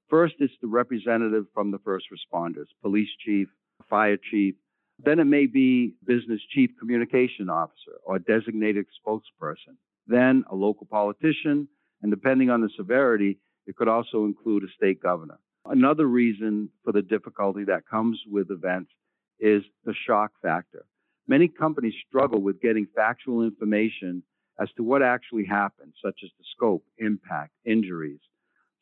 First, 0.09 0.35
it's 0.39 0.53
the 0.61 0.67
representative 0.67 1.45
from 1.53 1.71
the 1.71 1.79
first 1.79 2.05
responders, 2.13 2.67
police 2.81 3.09
chief, 3.25 3.47
fire 3.89 4.17
chief, 4.17 4.55
then 5.03 5.19
it 5.19 5.25
may 5.25 5.45
be 5.45 5.93
business 6.05 6.39
chief 6.53 6.71
communication 6.79 7.49
officer 7.49 7.99
or 8.03 8.19
designated 8.19 8.85
spokesperson. 9.05 9.75
Then 10.07 10.45
a 10.49 10.55
local 10.55 10.85
politician, 10.85 11.67
and 12.01 12.11
depending 12.11 12.49
on 12.49 12.61
the 12.61 12.69
severity, 12.77 13.39
it 13.65 13.75
could 13.75 13.87
also 13.87 14.25
include 14.25 14.63
a 14.63 14.67
state 14.75 15.01
governor. 15.01 15.39
Another 15.65 16.05
reason 16.05 16.69
for 16.83 16.91
the 16.91 17.01
difficulty 17.01 17.63
that 17.65 17.87
comes 17.89 18.19
with 18.29 18.51
events 18.51 18.91
is 19.39 19.63
the 19.83 19.95
shock 20.07 20.31
factor. 20.41 20.85
Many 21.27 21.47
companies 21.47 21.95
struggle 22.07 22.39
with 22.39 22.61
getting 22.61 22.87
factual 22.95 23.41
information 23.41 24.21
as 24.59 24.69
to 24.77 24.83
what 24.83 25.01
actually 25.01 25.45
happened, 25.45 25.93
such 26.03 26.19
as 26.23 26.29
the 26.37 26.45
scope, 26.55 26.83
impact, 26.97 27.51
injuries, 27.65 28.19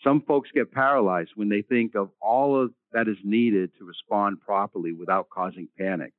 some 0.04 0.22
folks 0.22 0.50
get 0.54 0.72
paralyzed 0.72 1.32
when 1.36 1.50
they 1.50 1.62
think 1.62 1.96
of 1.96 2.10
all 2.22 2.62
of 2.62 2.74
that 2.92 3.08
is 3.08 3.18
needed 3.24 3.72
to 3.78 3.86
respond 3.86 4.42
properly 4.42 4.92
without 4.92 5.30
causing 5.30 5.70
panic. 5.78 6.12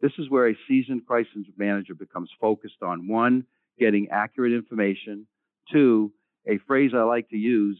This 0.00 0.12
is 0.18 0.30
where 0.30 0.48
a 0.48 0.58
seasoned 0.66 1.06
crisis 1.06 1.44
manager 1.56 1.94
becomes 1.94 2.30
focused 2.40 2.82
on 2.82 3.08
one, 3.08 3.44
getting 3.78 4.08
accurate 4.10 4.52
information, 4.52 5.26
two, 5.70 6.12
a 6.46 6.58
phrase 6.66 6.92
I 6.94 7.02
like 7.02 7.28
to 7.30 7.36
use, 7.36 7.78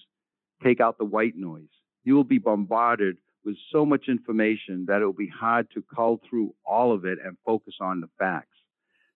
take 0.63 0.81
out 0.81 0.99
the 0.99 1.05
white 1.05 1.37
noise. 1.37 1.63
You 2.05 2.15
will 2.15 2.25
be 2.25 2.39
bombarded 2.39 3.17
with 3.45 3.57
so 3.73 3.87
much 3.87 4.09
information 4.09 4.87
that 4.89 5.03
it 5.03 5.07
will 5.07 5.13
be 5.13 5.29
hard 5.29 5.69
to 5.73 5.85
cull 5.95 6.21
through 6.29 6.55
all 6.67 6.93
of 6.93 7.05
it 7.05 7.19
and 7.25 7.37
focus 7.47 7.75
on 7.81 8.01
the 8.01 8.09
facts. 8.19 8.49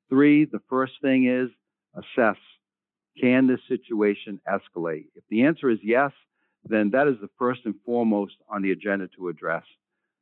Three, 0.09 0.45
the 0.45 0.61
first 0.69 0.93
thing 1.03 1.27
is 1.27 1.51
assess. 1.95 2.37
Can 3.21 3.47
this 3.47 3.61
situation 3.69 4.41
escalate? 4.49 5.07
If 5.15 5.25
the 5.29 5.43
answer 5.43 5.71
is 5.71 5.79
yes, 5.83 6.13
then 6.65 6.91
that 6.91 7.09
is 7.09 7.17
the 7.21 7.31
first 7.39 7.63
and 7.65 7.75
foremost 7.85 8.35
on 8.49 8.63
the 8.63 8.73
agenda 8.73 9.09
to 9.17 9.29
address. 9.29 9.65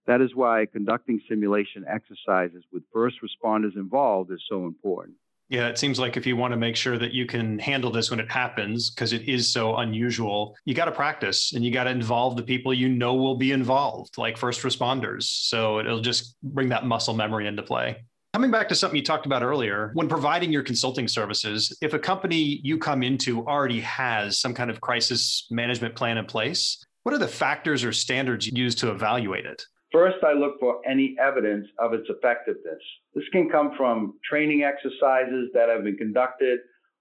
That 0.06 0.20
is 0.20 0.34
why 0.34 0.66
conducting 0.72 1.20
simulation 1.28 1.84
exercises 1.87 2.64
with 2.72 2.82
first 2.92 3.16
responders 3.22 3.76
involved 3.76 4.32
is 4.32 4.42
so 4.48 4.64
important. 4.64 5.16
Yeah, 5.50 5.68
it 5.68 5.78
seems 5.78 5.98
like 5.98 6.18
if 6.18 6.26
you 6.26 6.37
want 6.37 6.52
to 6.52 6.58
make 6.58 6.76
sure 6.76 6.98
that 6.98 7.12
you 7.12 7.25
can 7.25 7.58
handle 7.58 7.90
this 7.90 8.10
when 8.10 8.20
it 8.20 8.30
happens, 8.30 8.90
because 8.90 9.14
it 9.14 9.28
is 9.28 9.50
so 9.50 9.76
unusual, 9.76 10.54
you 10.66 10.75
got 10.75 10.84
to 10.87 10.92
practice 10.92 11.54
and 11.54 11.64
you 11.64 11.70
got 11.70 11.84
to 11.84 11.90
involve 11.90 12.37
the 12.37 12.42
people 12.42 12.75
you 12.75 12.88
know 12.88 13.14
will 13.14 13.37
be 13.37 13.52
involved, 13.52 14.18
like 14.18 14.37
first 14.37 14.62
responders. 14.62 15.22
So 15.22 15.78
it'll 15.78 16.00
just 16.00 16.37
bring 16.42 16.68
that 16.68 16.84
muscle 16.84 17.14
memory 17.14 17.46
into 17.46 17.62
play. 17.62 18.04
Coming 18.35 18.50
back 18.50 18.68
to 18.68 18.75
something 18.75 18.97
you 18.97 19.02
talked 19.02 19.25
about 19.25 19.42
earlier, 19.42 19.90
when 19.94 20.06
providing 20.06 20.52
your 20.52 20.62
consulting 20.62 21.08
services, 21.08 21.76
if 21.80 21.94
a 21.94 21.99
company 21.99 22.61
you 22.62 22.76
come 22.76 23.02
into 23.02 23.47
already 23.47 23.80
has 23.80 24.38
some 24.38 24.52
kind 24.52 24.70
of 24.70 24.82
crisis 24.82 25.47
management 25.50 25.97
plan 25.97 26.18
in 26.18 26.26
place, 26.26 26.85
what 27.04 27.14
are 27.14 27.18
the 27.18 27.26
factors 27.26 27.82
or 27.85 27.92
standards 27.92 28.47
used 28.47 28.78
to 28.78 28.90
evaluate 28.90 29.47
it? 29.47 29.62
First, 29.90 30.18
I 30.23 30.35
look 30.35 30.61
for 30.61 30.87
any 30.87 31.16
evidence 31.18 31.66
of 31.78 31.94
its 31.94 32.06
effectiveness. 32.11 32.82
This 33.14 33.25
can 33.32 33.49
come 33.49 33.73
from 33.78 34.14
training 34.28 34.62
exercises 34.62 35.49
that 35.54 35.70
have 35.70 35.85
been 35.85 35.97
conducted 35.97 36.61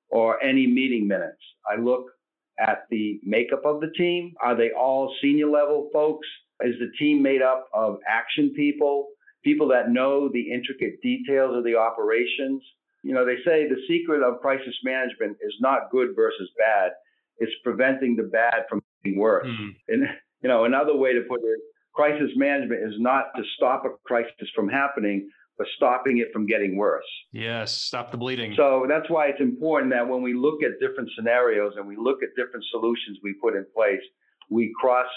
or 0.10 0.42
any 0.42 0.66
meeting 0.66 1.10
minutes. 1.10 1.42
I 1.70 1.76
look 1.76 2.06
at 2.58 2.86
the 2.90 3.20
makeup 3.24 3.66
of 3.66 3.82
the 3.82 3.92
team. 3.98 4.34
Are 4.42 4.56
they 4.56 4.72
all 4.72 5.14
senior 5.22 5.50
level 5.50 5.90
folks? 5.92 6.26
Is 6.62 6.76
the 6.80 6.90
team 6.98 7.22
made 7.22 7.42
up 7.42 7.68
of 7.74 7.98
action 8.08 8.54
people? 8.56 9.10
People 9.44 9.68
that 9.70 9.90
know 9.90 10.30
the 10.32 10.52
intricate 10.52 11.02
details 11.02 11.56
of 11.56 11.64
the 11.64 11.76
operations. 11.76 12.62
You 13.04 13.14
know, 13.14 13.26
they 13.26 13.38
say 13.46 13.68
the 13.68 13.82
secret 13.88 14.24
of 14.24 14.42
crisis 14.42 14.76
management 14.84 15.38
is 15.42 15.54
not 15.60 15.92
good 15.92 16.10
versus 16.16 16.50
bad, 16.58 16.92
it's 17.38 17.52
preventing 17.64 18.16
the 18.16 18.24
bad 18.24 18.66
from 18.70 18.82
being 19.04 19.20
worse. 19.20 19.48
Mm. 19.48 19.76
And, 19.88 20.04
you 20.42 20.50
know, 20.50 20.66
another 20.66 20.96
way 20.96 21.14
to 21.14 21.22
put 21.30 21.42
it, 21.42 21.60
crisis 21.94 22.32
management 22.36 22.82
is 22.84 22.96
not 23.00 23.26
to 23.36 23.44
stop 23.56 23.86
a 23.86 23.90
crisis 24.06 24.50
from 24.56 24.68
happening, 24.68 25.30
but 25.58 25.68
stopping 25.76 26.20
it 26.20 26.28
from 26.32 26.46
getting 26.46 26.76
worse. 26.76 27.06
Yes, 27.32 27.76
stop 27.76 28.12
the 28.12 28.18
bleeding. 28.18 28.54
So 28.56 28.86
that's 28.88 29.10
why 29.10 29.28
it's 29.28 29.42
important 29.42 29.92
that 29.94 30.08
when 30.08 30.22
we 30.22 30.34
look 30.34 30.62
at 30.64 30.80
different 30.80 31.10
scenarios 31.16 31.74
and 31.78 31.88
we 31.88 31.96
look 31.96 32.22
at 32.22 32.30
different 32.36 32.66
solutions 32.72 33.18
we 33.24 33.34
put 33.42 33.56
in 33.56 33.66
place, 33.76 34.02
we 34.50 34.74
cross 34.80 35.08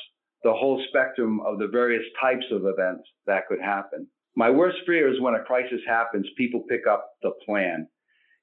the 0.43 0.53
whole 0.53 0.83
spectrum 0.89 1.41
of 1.41 1.59
the 1.59 1.69
various 1.69 2.05
types 2.21 2.47
of 2.51 2.65
events 2.65 3.05
that 3.27 3.47
could 3.47 3.61
happen. 3.61 4.07
My 4.37 4.51
worst 4.51 4.79
fear 4.87 5.13
is 5.13 5.21
when 5.21 5.35
a 5.35 5.45
crisis 5.45 5.81
happens, 5.87 6.27
people 6.37 6.65
pick 6.69 6.87
up 6.87 7.11
the 7.23 7.33
plan. 7.45 7.87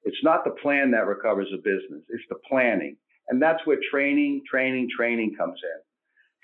It's 0.04 0.22
not 0.22 0.44
the 0.44 0.54
plan 0.62 0.90
that 0.92 1.06
recovers 1.06 1.48
a 1.52 1.56
business, 1.56 2.02
it's 2.08 2.24
the 2.28 2.38
planning. 2.48 2.96
And 3.28 3.42
that's 3.42 3.64
where 3.66 3.78
training, 3.90 4.42
training, 4.48 4.88
training 4.96 5.34
comes 5.38 5.58
in. 5.62 5.80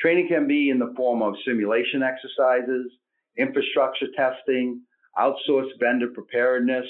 Training 0.01 0.29
can 0.29 0.47
be 0.47 0.71
in 0.71 0.79
the 0.79 0.93
form 0.97 1.23
of 1.23 1.35
simulation 1.47 2.03
exercises, 2.03 2.91
infrastructure 3.39 4.09
testing, 4.17 4.83
outsourced 5.19 5.79
vendor 5.81 6.09
preparedness, 6.13 6.87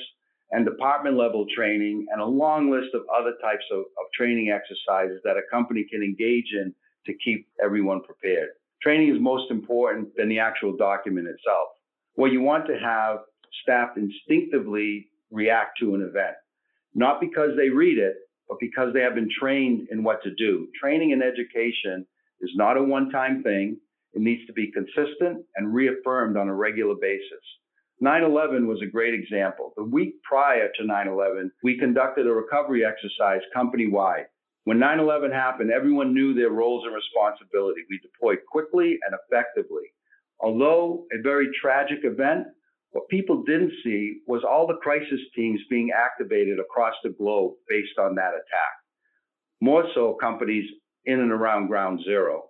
and 0.51 0.65
department 0.65 1.17
level 1.17 1.47
training, 1.55 2.07
and 2.13 2.21
a 2.21 2.27
long 2.27 2.71
list 2.71 2.95
of 2.95 3.03
other 3.15 3.35
types 3.43 3.65
of, 3.73 3.81
of 3.81 4.07
training 4.17 4.51
exercises 4.51 5.21
that 5.25 5.37
a 5.37 5.43
company 5.51 5.85
can 5.91 6.03
engage 6.03 6.53
in 6.53 6.75
to 7.07 7.15
keep 7.25 7.47
everyone 7.63 8.03
prepared. 8.03 8.51
Training 8.83 9.15
is 9.15 9.21
most 9.21 9.51
important 9.51 10.09
than 10.17 10.29
the 10.29 10.39
actual 10.39 10.77
document 10.77 11.27
itself. 11.27 11.69
What 12.15 12.33
you 12.33 12.41
want 12.41 12.67
to 12.67 12.79
have 12.79 13.19
staff 13.63 13.91
instinctively 13.97 15.09
react 15.31 15.79
to 15.81 15.95
an 15.95 16.03
event, 16.03 16.37
not 16.95 17.21
because 17.21 17.51
they 17.57 17.71
read 17.71 17.99
it, 17.99 18.17
but 18.49 18.59
because 18.61 18.93
they 18.93 19.01
have 19.01 19.15
been 19.15 19.31
trained 19.41 19.89
in 19.91 20.03
what 20.03 20.23
to 20.23 20.35
do. 20.35 20.69
Training 20.81 21.13
and 21.13 21.23
education 21.23 22.07
is 22.41 22.51
not 22.55 22.77
a 22.77 22.83
one 22.83 23.11
time 23.11 23.43
thing. 23.43 23.79
It 24.13 24.23
needs 24.23 24.47
to 24.47 24.53
be 24.53 24.71
consistent 24.71 25.45
and 25.57 25.75
reaffirmed 25.75 26.37
on 26.37 26.49
a 26.49 26.55
regular 26.55 26.95
basis. 27.01 27.43
9 28.01 28.23
11 28.23 28.67
was 28.67 28.81
a 28.83 28.87
great 28.87 29.15
example. 29.15 29.73
The 29.77 29.85
week 29.85 30.23
prior 30.23 30.69
to 30.77 30.87
9 30.87 31.09
11, 31.09 31.51
we 31.63 31.79
conducted 31.79 32.27
a 32.27 32.33
recovery 32.33 32.85
exercise 32.85 33.41
company 33.55 33.87
wide. 33.89 34.27
When 34.65 34.79
9 34.79 34.99
11 34.99 35.31
happened, 35.31 35.71
everyone 35.71 36.15
knew 36.15 36.35
their 36.35 36.51
roles 36.51 36.85
and 36.87 36.95
responsibility. 36.95 37.83
We 37.89 37.99
deployed 37.99 38.39
quickly 38.51 38.99
and 39.07 39.15
effectively. 39.15 39.93
Although 40.41 41.07
a 41.13 41.23
very 41.23 41.49
tragic 41.61 41.99
event, 42.03 42.47
what 42.91 43.09
people 43.09 43.43
didn't 43.43 43.73
see 43.83 44.21
was 44.27 44.43
all 44.49 44.67
the 44.67 44.77
crisis 44.77 45.21
teams 45.35 45.61
being 45.69 45.91
activated 45.91 46.59
across 46.59 46.95
the 47.03 47.11
globe 47.11 47.55
based 47.69 47.99
on 47.99 48.15
that 48.15 48.31
attack. 48.31 48.75
More 49.61 49.85
so, 49.95 50.15
companies 50.21 50.71
in 51.05 51.21
and 51.21 51.33
around 51.33 51.67
ground 51.67 52.01
zero. 52.05 52.45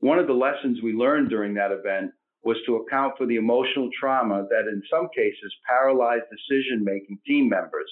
One 0.00 0.18
of 0.18 0.26
the 0.26 0.32
lessons 0.32 0.82
we 0.82 0.92
learned 0.92 1.28
during 1.30 1.54
that 1.54 1.72
event 1.72 2.12
was 2.42 2.56
to 2.66 2.76
account 2.76 3.14
for 3.16 3.26
the 3.26 3.36
emotional 3.36 3.88
trauma 3.98 4.46
that 4.50 4.68
in 4.68 4.82
some 4.90 5.08
cases 5.14 5.54
paralyzed 5.66 6.24
decision 6.30 6.84
making 6.84 7.18
team 7.26 7.48
members. 7.48 7.90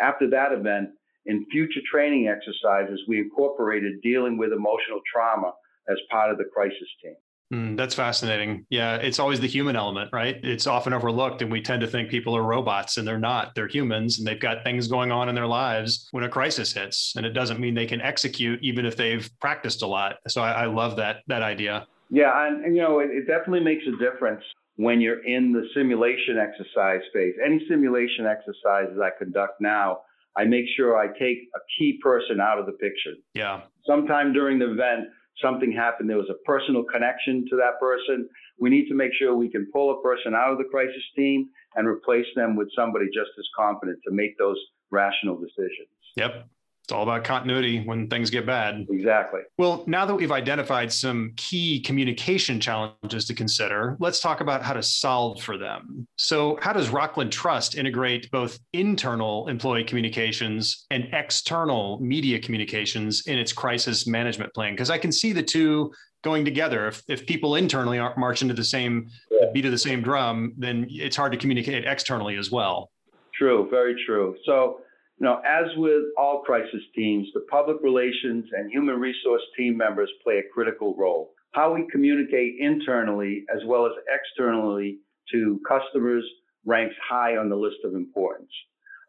After 0.00 0.28
that 0.30 0.52
event, 0.52 0.90
in 1.26 1.46
future 1.50 1.80
training 1.90 2.28
exercises, 2.28 3.00
we 3.08 3.18
incorporated 3.18 4.00
dealing 4.02 4.38
with 4.38 4.52
emotional 4.52 5.00
trauma 5.12 5.52
as 5.88 5.98
part 6.10 6.30
of 6.30 6.38
the 6.38 6.44
crisis 6.44 6.88
team. 7.02 7.14
Mm, 7.52 7.76
that's 7.76 7.94
fascinating. 7.94 8.64
Yeah, 8.70 8.96
it's 8.96 9.18
always 9.18 9.40
the 9.40 9.48
human 9.48 9.74
element, 9.74 10.10
right? 10.12 10.36
It's 10.44 10.68
often 10.68 10.92
overlooked, 10.92 11.42
and 11.42 11.50
we 11.50 11.60
tend 11.60 11.80
to 11.80 11.88
think 11.88 12.08
people 12.08 12.36
are 12.36 12.44
robots, 12.44 12.96
and 12.96 13.06
they're 13.06 13.18
not. 13.18 13.56
They're 13.56 13.66
humans, 13.66 14.18
and 14.18 14.26
they've 14.26 14.38
got 14.38 14.62
things 14.62 14.86
going 14.86 15.10
on 15.10 15.28
in 15.28 15.34
their 15.34 15.48
lives 15.48 16.06
when 16.12 16.22
a 16.22 16.28
crisis 16.28 16.72
hits, 16.72 17.14
and 17.16 17.26
it 17.26 17.30
doesn't 17.30 17.58
mean 17.58 17.74
they 17.74 17.86
can 17.86 18.00
execute 18.00 18.60
even 18.62 18.86
if 18.86 18.96
they've 18.96 19.28
practiced 19.40 19.82
a 19.82 19.86
lot. 19.86 20.16
So 20.28 20.42
I, 20.42 20.52
I 20.52 20.66
love 20.66 20.96
that 20.96 21.22
that 21.26 21.42
idea. 21.42 21.88
Yeah, 22.08 22.46
and, 22.46 22.64
and 22.64 22.76
you 22.76 22.82
know, 22.82 23.00
it, 23.00 23.10
it 23.10 23.26
definitely 23.26 23.64
makes 23.64 23.84
a 23.86 23.98
difference 23.98 24.44
when 24.76 25.00
you're 25.00 25.24
in 25.26 25.52
the 25.52 25.68
simulation 25.74 26.38
exercise 26.38 27.02
phase. 27.12 27.34
Any 27.44 27.66
simulation 27.68 28.26
exercises 28.26 28.98
I 29.02 29.10
conduct 29.18 29.60
now, 29.60 30.02
I 30.40 30.44
make 30.44 30.64
sure 30.74 30.96
I 30.96 31.08
take 31.08 31.38
a 31.54 31.60
key 31.78 31.98
person 32.02 32.40
out 32.40 32.58
of 32.58 32.64
the 32.64 32.72
picture. 32.72 33.12
Yeah. 33.34 33.60
Sometime 33.86 34.32
during 34.32 34.58
the 34.58 34.72
event, 34.72 35.08
something 35.42 35.70
happened, 35.70 36.08
there 36.08 36.16
was 36.16 36.30
a 36.30 36.42
personal 36.46 36.82
connection 36.84 37.44
to 37.50 37.56
that 37.56 37.78
person. 37.78 38.26
We 38.58 38.70
need 38.70 38.88
to 38.88 38.94
make 38.94 39.12
sure 39.18 39.36
we 39.36 39.50
can 39.50 39.68
pull 39.70 39.98
a 39.98 40.02
person 40.02 40.34
out 40.34 40.50
of 40.50 40.56
the 40.56 40.64
crisis 40.64 41.02
team 41.14 41.50
and 41.76 41.86
replace 41.86 42.24
them 42.36 42.56
with 42.56 42.68
somebody 42.74 43.04
just 43.06 43.30
as 43.38 43.44
competent 43.54 43.98
to 44.08 44.14
make 44.14 44.38
those 44.38 44.56
rational 44.90 45.36
decisions. 45.36 45.92
Yep. 46.16 46.48
It's 46.90 46.96
all 46.96 47.04
about 47.04 47.22
continuity 47.22 47.84
when 47.84 48.08
things 48.08 48.30
get 48.30 48.44
bad. 48.44 48.84
Exactly. 48.90 49.42
Well, 49.58 49.84
now 49.86 50.04
that 50.06 50.14
we've 50.16 50.32
identified 50.32 50.92
some 50.92 51.34
key 51.36 51.78
communication 51.82 52.58
challenges 52.58 53.26
to 53.26 53.34
consider, 53.34 53.96
let's 54.00 54.18
talk 54.18 54.40
about 54.40 54.64
how 54.64 54.72
to 54.72 54.82
solve 54.82 55.40
for 55.40 55.56
them. 55.56 56.08
So, 56.16 56.58
how 56.60 56.72
does 56.72 56.88
Rockland 56.88 57.30
Trust 57.30 57.76
integrate 57.76 58.28
both 58.32 58.58
internal 58.72 59.46
employee 59.46 59.84
communications 59.84 60.86
and 60.90 61.06
external 61.12 62.00
media 62.00 62.40
communications 62.40 63.24
in 63.28 63.38
its 63.38 63.52
crisis 63.52 64.08
management 64.08 64.52
plan? 64.52 64.72
Because 64.72 64.90
I 64.90 64.98
can 64.98 65.12
see 65.12 65.32
the 65.32 65.44
two 65.44 65.92
going 66.24 66.44
together. 66.44 66.88
If, 66.88 67.04
if 67.06 67.24
people 67.24 67.54
internally 67.54 68.00
aren't 68.00 68.18
marching 68.18 68.48
to 68.48 68.54
the 68.54 68.64
same 68.64 69.08
yeah. 69.30 69.46
beat 69.54 69.64
of 69.64 69.70
the 69.70 69.78
same 69.78 70.02
drum, 70.02 70.54
then 70.58 70.88
it's 70.90 71.14
hard 71.14 71.30
to 71.30 71.38
communicate 71.38 71.84
externally 71.84 72.34
as 72.34 72.50
well. 72.50 72.90
True, 73.32 73.68
very 73.70 73.94
true. 74.04 74.34
So, 74.44 74.80
you 75.20 75.26
know, 75.26 75.42
as 75.46 75.66
with 75.76 76.04
all 76.16 76.40
crisis 76.40 76.80
teams, 76.94 77.28
the 77.34 77.44
public 77.50 77.76
relations 77.82 78.46
and 78.56 78.72
human 78.72 78.98
resource 78.98 79.42
team 79.54 79.76
members 79.76 80.10
play 80.24 80.38
a 80.38 80.52
critical 80.54 80.96
role. 80.96 81.32
How 81.52 81.74
we 81.74 81.86
communicate 81.92 82.54
internally 82.58 83.44
as 83.54 83.60
well 83.66 83.84
as 83.84 83.92
externally 84.08 84.98
to 85.32 85.60
customers 85.68 86.24
ranks 86.64 86.94
high 87.06 87.36
on 87.36 87.50
the 87.50 87.56
list 87.56 87.76
of 87.84 87.94
importance. 87.94 88.50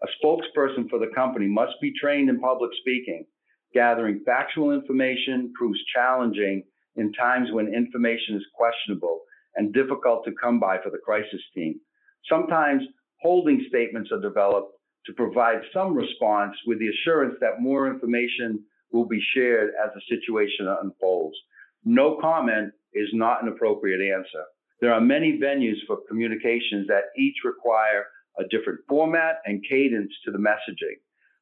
A 0.04 0.08
spokesperson 0.26 0.90
for 0.90 1.00
the 1.00 1.12
company 1.16 1.48
must 1.48 1.74
be 1.82 1.94
trained 1.98 2.30
in 2.30 2.42
public 2.42 2.72
speaking. 2.82 3.26
Gathering 3.74 4.22
factual 4.26 4.72
information 4.74 5.54
proves 5.58 5.80
challenging 5.96 6.64
in 6.98 7.14
times 7.14 7.50
when 7.54 7.74
information 7.74 8.36
is 8.36 8.44
questionable 8.54 9.22
and 9.56 9.74
difficult 9.74 10.26
to 10.26 10.34
come 10.42 10.60
by 10.60 10.78
for 10.84 10.90
the 10.90 10.98
crisis 10.98 11.42
team. 11.56 11.80
Sometimes 12.28 12.84
holding 13.22 13.64
statements 13.70 14.12
are 14.12 14.20
developed 14.20 14.74
to 15.06 15.14
provide 15.14 15.62
some 15.74 15.94
response 15.94 16.56
with 16.66 16.80
the 16.80 16.90
assurance 16.90 17.36
that 17.42 17.62
more 17.62 17.88
information 17.88 18.64
will 18.92 19.06
be 19.06 19.22
shared 19.34 19.72
as 19.84 19.92
the 19.94 20.02
situation 20.10 20.68
unfolds. 20.82 21.36
No 21.84 22.18
comment 22.22 22.72
is 22.94 23.10
not 23.14 23.42
an 23.42 23.50
appropriate 23.50 24.02
answer. 24.02 24.44
There 24.82 24.94
are 24.94 25.02
many 25.02 25.40
venues 25.40 25.78
for 25.88 26.00
communications 26.08 26.88
that 26.88 27.10
each 27.18 27.38
require 27.44 28.06
a 28.40 28.44
different 28.50 28.80
format 28.88 29.38
and 29.46 29.64
cadence 29.68 30.12
to 30.26 30.32
the 30.32 30.38
messaging. 30.38 30.98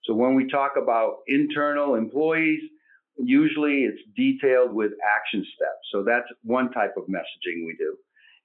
So 0.05 0.13
when 0.13 0.35
we 0.35 0.49
talk 0.49 0.73
about 0.81 1.17
internal 1.27 1.95
employees, 1.95 2.61
usually 3.17 3.83
it's 3.83 4.01
detailed 4.15 4.73
with 4.73 4.91
action 5.05 5.45
steps. 5.55 5.87
So 5.91 6.03
that's 6.03 6.27
one 6.43 6.71
type 6.71 6.95
of 6.97 7.03
messaging 7.03 7.65
we 7.65 7.75
do. 7.77 7.95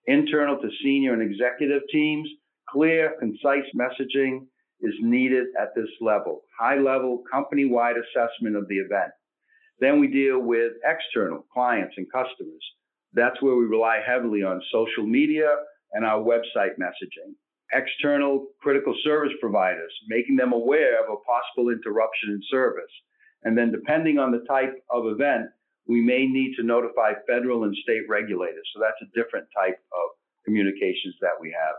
Internal 0.06 0.58
to 0.58 0.68
senior 0.82 1.12
and 1.12 1.22
executive 1.22 1.82
teams, 1.90 2.28
clear, 2.68 3.14
concise 3.18 3.64
messaging 3.76 4.46
is 4.80 4.94
needed 5.00 5.46
at 5.60 5.74
this 5.74 5.88
level, 6.00 6.42
high 6.58 6.78
level 6.78 7.22
company 7.30 7.64
wide 7.64 7.96
assessment 7.96 8.56
of 8.56 8.68
the 8.68 8.76
event. 8.76 9.12
Then 9.80 10.00
we 10.00 10.08
deal 10.08 10.38
with 10.40 10.72
external 10.84 11.44
clients 11.52 11.94
and 11.96 12.10
customers. 12.12 12.64
That's 13.12 13.40
where 13.40 13.56
we 13.56 13.64
rely 13.64 14.00
heavily 14.06 14.42
on 14.42 14.60
social 14.72 15.06
media 15.06 15.48
and 15.92 16.04
our 16.04 16.20
website 16.20 16.76
messaging. 16.78 17.34
External 17.72 18.46
critical 18.60 18.94
service 19.02 19.32
providers, 19.40 19.92
making 20.08 20.36
them 20.36 20.52
aware 20.52 21.02
of 21.02 21.10
a 21.10 21.22
possible 21.24 21.70
interruption 21.70 22.30
in 22.30 22.40
service. 22.50 22.92
And 23.42 23.58
then, 23.58 23.72
depending 23.72 24.18
on 24.18 24.30
the 24.30 24.44
type 24.48 24.74
of 24.90 25.06
event, 25.06 25.46
we 25.86 26.00
may 26.00 26.26
need 26.26 26.54
to 26.56 26.62
notify 26.62 27.12
federal 27.28 27.64
and 27.64 27.76
state 27.82 28.02
regulators. 28.08 28.68
So 28.74 28.80
that's 28.80 29.00
a 29.02 29.12
different 29.14 29.46
type 29.56 29.78
of 29.92 30.10
communications 30.44 31.14
that 31.20 31.36
we 31.40 31.50
have. 31.50 31.74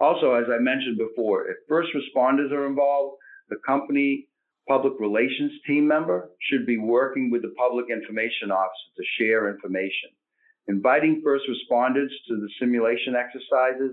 Also, 0.00 0.34
as 0.34 0.46
I 0.50 0.58
mentioned 0.58 0.98
before, 0.98 1.48
if 1.48 1.56
first 1.68 1.90
responders 1.94 2.50
are 2.50 2.66
involved, 2.66 3.16
the 3.48 3.56
company 3.66 4.26
public 4.68 4.94
relations 4.98 5.52
team 5.66 5.86
member 5.86 6.30
should 6.50 6.66
be 6.66 6.78
working 6.78 7.30
with 7.30 7.42
the 7.42 7.54
public 7.58 7.86
information 7.90 8.50
officer 8.50 8.90
to 8.96 9.04
share 9.18 9.50
information. 9.50 10.10
Inviting 10.68 11.20
first 11.22 11.44
responders 11.48 12.08
to 12.28 12.36
the 12.36 12.48
simulation 12.58 13.14
exercises 13.14 13.92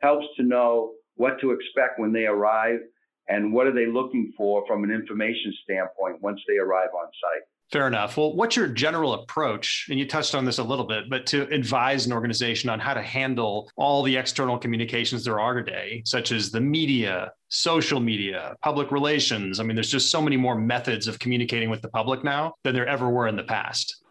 helps 0.00 0.26
to 0.36 0.42
know 0.42 0.92
what 1.16 1.40
to 1.40 1.50
expect 1.50 1.98
when 1.98 2.12
they 2.12 2.24
arrive 2.24 2.80
and 3.28 3.52
what 3.52 3.66
are 3.66 3.74
they 3.74 3.86
looking 3.86 4.32
for 4.36 4.64
from 4.66 4.84
an 4.84 4.90
information 4.90 5.52
standpoint 5.64 6.22
once 6.22 6.40
they 6.48 6.56
arrive 6.56 6.90
on 6.94 7.06
site. 7.06 7.46
Fair 7.72 7.88
enough. 7.88 8.16
Well, 8.16 8.36
what's 8.36 8.54
your 8.54 8.68
general 8.68 9.14
approach? 9.14 9.88
And 9.90 9.98
you 9.98 10.06
touched 10.06 10.36
on 10.36 10.44
this 10.44 10.58
a 10.58 10.62
little 10.62 10.84
bit, 10.84 11.10
but 11.10 11.26
to 11.26 11.48
advise 11.52 12.06
an 12.06 12.12
organization 12.12 12.70
on 12.70 12.78
how 12.78 12.94
to 12.94 13.02
handle 13.02 13.68
all 13.76 14.04
the 14.04 14.16
external 14.16 14.56
communications 14.56 15.24
there 15.24 15.40
are 15.40 15.54
today, 15.54 16.02
such 16.04 16.30
as 16.30 16.52
the 16.52 16.60
media, 16.60 17.32
social 17.48 17.98
media, 17.98 18.54
public 18.62 18.92
relations. 18.92 19.58
I 19.58 19.64
mean, 19.64 19.74
there's 19.74 19.90
just 19.90 20.12
so 20.12 20.22
many 20.22 20.36
more 20.36 20.54
methods 20.54 21.08
of 21.08 21.18
communicating 21.18 21.68
with 21.68 21.82
the 21.82 21.88
public 21.88 22.22
now 22.22 22.54
than 22.62 22.72
there 22.72 22.86
ever 22.86 23.10
were 23.10 23.26
in 23.26 23.34
the 23.34 23.42
past. 23.42 24.02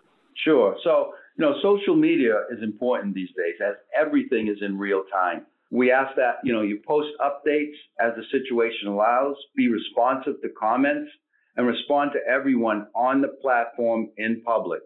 Sure. 0.43 0.75
So, 0.83 1.13
you 1.37 1.45
know, 1.45 1.55
social 1.61 1.95
media 1.95 2.43
is 2.51 2.61
important 2.61 3.15
these 3.15 3.29
days 3.37 3.55
as 3.65 3.75
everything 3.97 4.49
is 4.49 4.57
in 4.61 4.77
real 4.77 5.03
time. 5.11 5.45
We 5.71 5.91
ask 5.91 6.13
that, 6.17 6.35
you 6.43 6.51
know, 6.51 6.61
you 6.61 6.81
post 6.85 7.09
updates 7.21 7.75
as 8.01 8.13
the 8.17 8.23
situation 8.31 8.89
allows, 8.89 9.35
be 9.55 9.69
responsive 9.69 10.41
to 10.41 10.49
comments 10.59 11.09
and 11.57 11.67
respond 11.67 12.11
to 12.13 12.31
everyone 12.31 12.87
on 12.95 13.21
the 13.21 13.29
platform 13.41 14.09
in 14.17 14.41
public. 14.45 14.81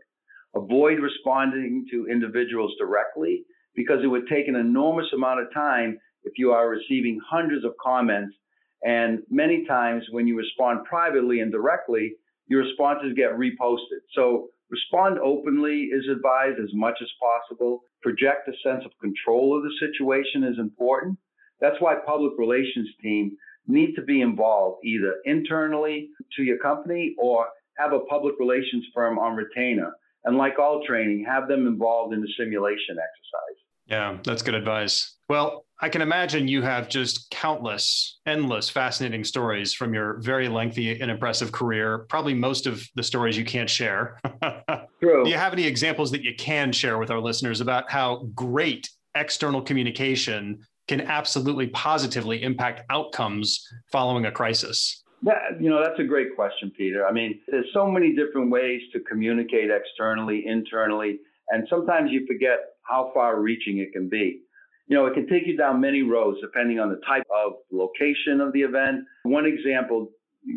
Avoid 0.55 0.99
responding 0.99 1.86
to 1.91 2.08
individuals 2.08 2.73
directly 2.79 3.43
because 3.75 3.99
it 4.03 4.08
would 4.08 4.27
take 4.27 4.47
an 4.47 4.55
enormous 4.55 5.08
amount 5.13 5.41
of 5.41 5.53
time 5.53 5.97
if 6.23 6.34
you 6.38 6.51
are 6.51 6.69
receiving 6.69 7.19
hundreds 7.27 7.63
of 7.65 7.73
comments. 7.82 8.36
And 8.84 9.19
many 9.29 9.65
times 9.65 10.03
when 10.12 10.27
you 10.27 10.38
respond 10.38 10.86
privately 10.86 11.41
and 11.41 11.51
directly, 11.51 12.13
your 12.47 12.63
responses 12.63 13.13
get 13.15 13.38
reposted. 13.38 14.01
So 14.15 14.49
respond 14.69 15.19
openly 15.19 15.89
is 15.91 16.05
advised 16.12 16.60
as 16.60 16.73
much 16.73 16.97
as 17.01 17.10
possible. 17.21 17.82
Project 18.01 18.47
a 18.47 18.53
sense 18.63 18.84
of 18.86 18.91
control 18.99 19.55
of 19.55 19.63
the 19.63 19.73
situation 19.79 20.43
is 20.43 20.58
important. 20.60 21.17
That's 21.62 21.79
why 21.79 21.95
public 22.05 22.34
relations 22.38 22.88
team 23.01 23.38
need 23.69 23.95
to 23.95 24.01
be 24.01 24.21
involved 24.21 24.84
either 24.84 25.15
internally 25.25 26.10
to 26.36 26.43
your 26.43 26.58
company 26.58 27.15
or 27.17 27.47
have 27.77 27.93
a 27.93 27.99
public 28.01 28.36
relations 28.39 28.86
firm 28.93 29.17
on 29.17 29.36
retainer. 29.36 29.93
And 30.25 30.38
like 30.38 30.60
all 30.60 30.84
training, 30.86 31.23
have 31.25 31.47
them 31.47 31.65
involved 31.65 32.13
in 32.13 32.21
the 32.21 32.27
simulation 32.38 32.97
exercise. 32.97 33.60
Yeah, 33.88 34.17
that's 34.23 34.41
good 34.41 34.53
advice. 34.53 35.15
Well, 35.29 35.65
I 35.82 35.89
can 35.89 36.01
imagine 36.01 36.47
you 36.47 36.62
have 36.62 36.89
just 36.89 37.29
countless, 37.32 38.19
endless, 38.25 38.69
fascinating 38.69 39.23
stories 39.23 39.73
from 39.73 39.93
your 39.93 40.19
very 40.19 40.49
lengthy 40.49 40.99
and 40.99 41.10
impressive 41.10 41.51
career. 41.51 41.99
Probably 42.10 42.34
most 42.34 42.67
of 42.67 42.86
the 42.95 43.03
stories 43.03 43.38
you 43.38 43.45
can't 43.45 43.69
share. 43.69 44.19
True. 44.99 45.23
Do 45.23 45.29
you 45.29 45.38
have 45.38 45.53
any 45.53 45.65
examples 45.65 46.12
that 46.12 46.21
you 46.21 46.36
can 46.36 46.71
share 46.71 46.97
with 46.97 47.10
our 47.10 47.19
listeners 47.19 47.62
about 47.62 47.89
how 47.89 48.27
great 48.36 48.89
external 49.15 49.62
communication 49.62 50.60
can 50.89 51.02
absolutely 51.02 51.67
positively 51.67 52.41
impact 52.41 52.82
outcomes 52.89 53.63
following 53.91 54.25
a 54.25 54.32
crisis? 54.32 55.04
That, 55.21 55.62
you 55.62 55.69
know, 55.69 55.82
that's 55.84 55.99
a 55.99 56.04
great 56.04 56.36
question, 56.36 56.71
Peter. 56.75 57.06
I 57.06 57.12
mean, 57.12 57.39
there's 57.47 57.67
so 57.73 57.86
many 57.86 58.15
different 58.15 58.49
ways 58.49 58.82
to 58.93 58.99
communicate 59.02 59.69
externally, 59.69 60.43
internally, 60.47 61.19
and 61.49 61.67
sometimes 61.69 62.10
you 62.12 62.25
forget 62.25 62.58
how 62.84 63.12
far 63.13 63.39
reaching 63.39 63.78
it 63.78 63.93
can 63.93 64.10
be. 64.10 64.41
You 64.88 64.95
know, 64.97 65.06
it 65.06 65.13
can 65.13 65.28
take 65.28 65.45
you 65.45 65.56
down 65.56 65.80
many 65.80 66.02
roads 66.02 66.39
depending 66.41 66.80
on 66.80 66.89
the 66.89 66.99
type 67.08 67.23
of 67.30 67.54
location 67.71 68.41
of 68.41 68.52
the 68.54 68.62
event. 68.62 69.02
One 69.23 69.45
example, 69.45 70.10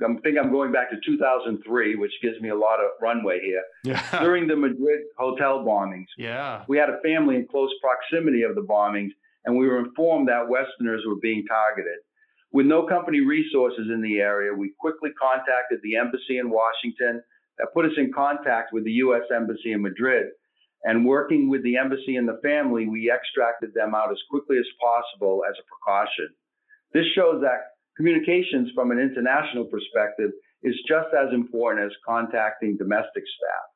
I 0.03 0.07
think 0.23 0.38
I'm 0.42 0.51
going 0.51 0.73
back 0.73 0.88
to 0.90 0.97
2003, 1.05 1.97
which 1.97 2.12
gives 2.23 2.40
me 2.40 2.49
a 2.49 2.55
lot 2.55 2.81
of 2.81 2.87
runway 3.03 3.40
here. 3.45 3.62
Yeah. 3.85 4.01
During 4.23 4.47
the 4.47 4.57
Madrid 4.57 5.01
hotel 5.18 5.62
bombings, 5.66 6.07
Yeah. 6.16 6.64
we 6.68 6.79
had 6.79 6.88
a 6.88 7.01
family 7.05 7.37
in 7.37 7.47
close 7.49 7.71
proximity 7.83 8.42
of 8.42 8.55
the 8.55 8.62
bombings, 8.62 9.11
and 9.44 9.57
we 9.57 9.66
were 9.66 9.78
informed 9.78 10.28
that 10.28 10.48
Westerners 10.48 11.02
were 11.07 11.20
being 11.20 11.44
targeted. 11.46 11.98
With 12.52 12.66
no 12.66 12.87
company 12.87 13.20
resources 13.20 13.88
in 13.92 14.02
the 14.02 14.18
area, 14.18 14.52
we 14.52 14.74
quickly 14.78 15.11
contacted 15.20 15.81
the 15.83 15.96
embassy 15.96 16.38
in 16.38 16.50
Washington. 16.50 17.22
That 17.59 17.74
put 17.74 17.85
us 17.85 17.92
in 17.96 18.12
contact 18.12 18.72
with 18.72 18.85
the 18.85 18.92
U.S. 19.05 19.28
Embassy 19.35 19.72
in 19.72 19.83
Madrid. 19.83 20.28
And 20.85 21.07
working 21.07 21.48
with 21.48 21.62
the 21.62 21.76
embassy 21.76 22.16
and 22.16 22.26
the 22.26 22.40
family, 22.42 22.88
we 22.88 23.11
extracted 23.11 23.72
them 23.74 23.94
out 23.94 24.11
as 24.11 24.18
quickly 24.31 24.59
as 24.59 24.66
possible 24.81 25.42
as 25.48 25.55
a 25.61 25.68
precaution. 25.68 26.28
This 26.92 27.07
shows 27.14 27.40
that 27.42 27.76
communications 27.96 28.70
from 28.74 28.90
an 28.90 28.98
international 28.98 29.64
perspective 29.64 30.31
is 30.62 30.74
just 30.88 31.09
as 31.14 31.33
important 31.33 31.87
as 31.87 31.92
contacting 32.07 32.76
domestic 32.76 33.24
staff. 33.37 33.68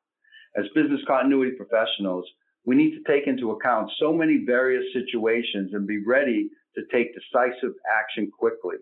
As 0.63 0.71
business 0.73 1.01
continuity 1.07 1.55
professionals, 1.55 2.25
we 2.67 2.75
need 2.75 2.91
to 2.91 3.11
take 3.11 3.27
into 3.27 3.51
account 3.51 3.89
so 3.97 4.11
many 4.11 4.43
various 4.45 4.83
situations 4.93 5.71
and 5.73 5.87
be 5.87 6.03
ready 6.05 6.49
to 6.75 6.81
take 6.91 7.15
decisive 7.15 7.73
action 7.97 8.29
quickly. 8.37 8.75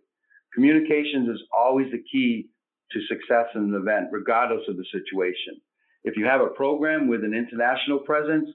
Communications 0.56 1.30
is 1.30 1.40
always 1.56 1.92
the 1.92 2.04
key 2.12 2.50
to 2.92 3.00
success 3.06 3.46
in 3.54 3.62
an 3.62 3.76
event, 3.76 4.08
regardless 4.12 4.68
of 4.68 4.78
the 4.78 4.86
situation. 4.92 5.62
If 6.04 6.18
you 6.18 6.26
have 6.26 6.42
a 6.42 6.48
program 6.48 7.08
with 7.08 7.24
an 7.24 7.36
international 7.36 8.00
presence, 8.00 8.50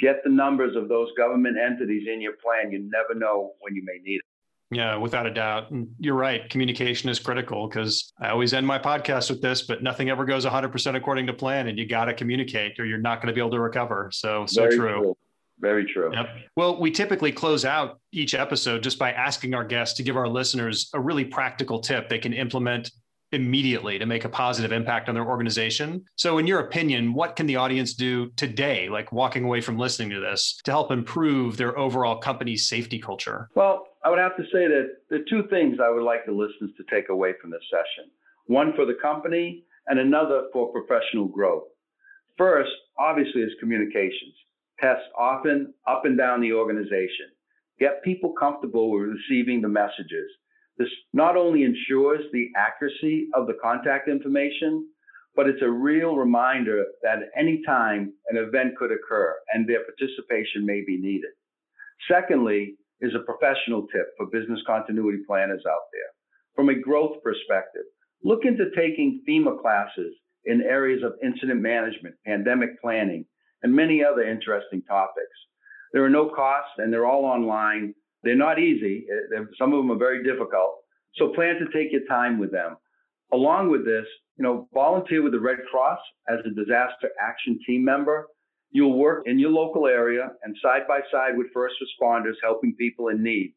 get 0.00 0.16
the 0.24 0.30
numbers 0.30 0.74
of 0.74 0.88
those 0.88 1.08
government 1.16 1.56
entities 1.56 2.08
in 2.12 2.20
your 2.20 2.34
plan. 2.42 2.72
You 2.72 2.90
never 2.90 3.14
know 3.14 3.52
when 3.60 3.76
you 3.76 3.82
may 3.84 4.00
need 4.02 4.16
it. 4.16 4.33
Yeah, 4.70 4.96
without 4.96 5.26
a 5.26 5.32
doubt. 5.32 5.72
You're 6.00 6.14
right. 6.14 6.48
Communication 6.50 7.08
is 7.08 7.18
critical 7.18 7.68
because 7.68 8.12
I 8.20 8.30
always 8.30 8.54
end 8.54 8.66
my 8.66 8.78
podcast 8.78 9.30
with 9.30 9.40
this, 9.40 9.62
but 9.62 9.82
nothing 9.82 10.10
ever 10.10 10.24
goes 10.24 10.44
100% 10.44 10.96
according 10.96 11.26
to 11.26 11.32
plan. 11.32 11.68
And 11.68 11.78
you 11.78 11.86
got 11.86 12.06
to 12.06 12.14
communicate 12.14 12.80
or 12.80 12.86
you're 12.86 12.98
not 12.98 13.20
going 13.20 13.28
to 13.28 13.34
be 13.34 13.40
able 13.40 13.52
to 13.52 13.60
recover. 13.60 14.10
So, 14.12 14.46
so 14.46 14.62
Very 14.62 14.76
true. 14.76 15.16
Very 15.60 15.84
true. 15.84 16.12
Yep. 16.12 16.28
Well, 16.56 16.80
we 16.80 16.90
typically 16.90 17.30
close 17.30 17.64
out 17.64 18.00
each 18.12 18.34
episode 18.34 18.82
just 18.82 18.98
by 18.98 19.12
asking 19.12 19.54
our 19.54 19.64
guests 19.64 19.96
to 19.98 20.02
give 20.02 20.16
our 20.16 20.28
listeners 20.28 20.90
a 20.94 21.00
really 21.00 21.24
practical 21.24 21.78
tip 21.78 22.08
they 22.08 22.18
can 22.18 22.32
implement 22.32 22.90
immediately 23.34 23.98
to 23.98 24.06
make 24.06 24.24
a 24.24 24.28
positive 24.28 24.72
impact 24.72 25.08
on 25.08 25.14
their 25.14 25.26
organization. 25.26 26.04
So, 26.16 26.38
in 26.38 26.46
your 26.46 26.60
opinion, 26.60 27.12
what 27.12 27.36
can 27.36 27.46
the 27.46 27.56
audience 27.56 27.94
do 27.94 28.30
today, 28.36 28.88
like 28.88 29.12
walking 29.12 29.44
away 29.44 29.60
from 29.60 29.78
listening 29.78 30.10
to 30.10 30.20
this, 30.20 30.60
to 30.64 30.70
help 30.70 30.90
improve 30.90 31.56
their 31.56 31.76
overall 31.78 32.18
company 32.18 32.56
safety 32.56 32.98
culture? 32.98 33.48
Well, 33.54 33.86
I 34.04 34.10
would 34.10 34.18
have 34.18 34.36
to 34.36 34.44
say 34.44 34.68
that 34.68 34.96
the 35.08 35.24
two 35.28 35.44
things 35.48 35.78
I 35.82 35.88
would 35.88 36.02
like 36.02 36.26
the 36.26 36.32
listeners 36.32 36.70
to 36.76 36.84
take 36.94 37.08
away 37.08 37.32
from 37.40 37.50
this 37.50 37.64
session 37.70 38.10
one 38.46 38.74
for 38.76 38.84
the 38.84 38.98
company 39.00 39.64
and 39.86 39.98
another 39.98 40.48
for 40.52 40.70
professional 40.70 41.26
growth. 41.26 41.64
First, 42.36 42.70
obviously, 42.98 43.40
is 43.40 43.52
communications. 43.58 44.34
Test 44.78 45.00
often 45.18 45.72
up 45.88 46.04
and 46.04 46.18
down 46.18 46.42
the 46.42 46.52
organization. 46.52 47.32
Get 47.80 48.04
people 48.04 48.34
comfortable 48.38 48.90
with 48.90 49.08
receiving 49.08 49.62
the 49.62 49.68
messages. 49.68 50.30
This 50.76 50.88
not 51.14 51.36
only 51.36 51.62
ensures 51.62 52.24
the 52.32 52.48
accuracy 52.56 53.28
of 53.34 53.46
the 53.46 53.56
contact 53.62 54.08
information, 54.08 54.88
but 55.36 55.48
it's 55.48 55.62
a 55.62 55.70
real 55.70 56.16
reminder 56.16 56.84
that 57.02 57.18
at 57.18 57.30
any 57.36 57.62
time 57.66 58.12
an 58.28 58.36
event 58.36 58.76
could 58.76 58.90
occur 58.92 59.34
and 59.52 59.66
their 59.66 59.84
participation 59.84 60.66
may 60.66 60.82
be 60.86 61.00
needed. 61.00 61.30
Secondly, 62.10 62.76
is 63.04 63.14
a 63.14 63.24
professional 63.30 63.86
tip 63.88 64.08
for 64.16 64.26
business 64.26 64.60
continuity 64.66 65.18
planners 65.26 65.62
out 65.68 65.86
there. 65.92 66.10
From 66.56 66.68
a 66.68 66.74
growth 66.80 67.22
perspective, 67.22 67.82
look 68.22 68.44
into 68.44 68.70
taking 68.76 69.22
FEMA 69.28 69.60
classes 69.60 70.14
in 70.44 70.62
areas 70.62 71.02
of 71.02 71.12
incident 71.22 71.60
management, 71.60 72.14
pandemic 72.26 72.80
planning, 72.80 73.24
and 73.62 73.74
many 73.74 74.04
other 74.04 74.22
interesting 74.22 74.82
topics. 74.82 75.36
There 75.92 76.04
are 76.04 76.10
no 76.10 76.28
costs 76.28 76.72
and 76.78 76.92
they're 76.92 77.06
all 77.06 77.24
online. 77.24 77.94
They're 78.22 78.36
not 78.36 78.58
easy. 78.58 79.06
Some 79.58 79.72
of 79.72 79.78
them 79.78 79.92
are 79.92 79.98
very 79.98 80.24
difficult. 80.24 80.76
So 81.16 81.32
plan 81.34 81.56
to 81.56 81.66
take 81.72 81.92
your 81.92 82.06
time 82.08 82.38
with 82.38 82.50
them. 82.50 82.76
Along 83.32 83.70
with 83.70 83.84
this, 83.84 84.06
you 84.36 84.42
know, 84.42 84.68
volunteer 84.74 85.22
with 85.22 85.32
the 85.32 85.40
Red 85.40 85.58
Cross 85.70 85.98
as 86.28 86.38
a 86.44 86.50
disaster 86.50 87.10
action 87.20 87.58
team 87.66 87.84
member. 87.84 88.26
You'll 88.70 88.98
work 88.98 89.24
in 89.26 89.38
your 89.38 89.50
local 89.50 89.86
area 89.86 90.30
and 90.42 90.56
side 90.62 90.82
by 90.88 91.00
side 91.12 91.36
with 91.36 91.52
first 91.52 91.76
responders 91.82 92.34
helping 92.42 92.74
people 92.76 93.08
in 93.08 93.22
need. 93.22 93.54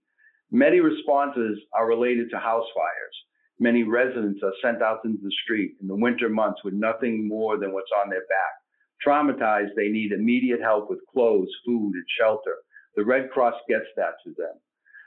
Many 0.51 0.79
responses 0.79 1.59
are 1.73 1.87
related 1.87 2.29
to 2.31 2.37
house 2.37 2.67
fires. 2.75 3.15
Many 3.59 3.83
residents 3.83 4.41
are 4.43 4.53
sent 4.61 4.81
out 4.81 4.99
into 5.03 5.19
the 5.21 5.33
street 5.43 5.75
in 5.81 5.87
the 5.87 5.95
winter 5.95 6.29
months 6.29 6.61
with 6.63 6.75
nothing 6.75 7.27
more 7.27 7.57
than 7.57 7.73
what's 7.73 7.91
on 8.03 8.09
their 8.09 8.21
back. 8.29 8.53
Traumatized, 9.05 9.75
they 9.75 9.89
need 9.89 10.11
immediate 10.11 10.61
help 10.61 10.89
with 10.89 10.99
clothes, 11.11 11.49
food, 11.65 11.93
and 11.95 12.05
shelter. 12.19 12.55
The 12.95 13.05
Red 13.05 13.29
Cross 13.31 13.55
gets 13.67 13.85
that 13.95 14.13
to 14.23 14.33
them. 14.37 14.53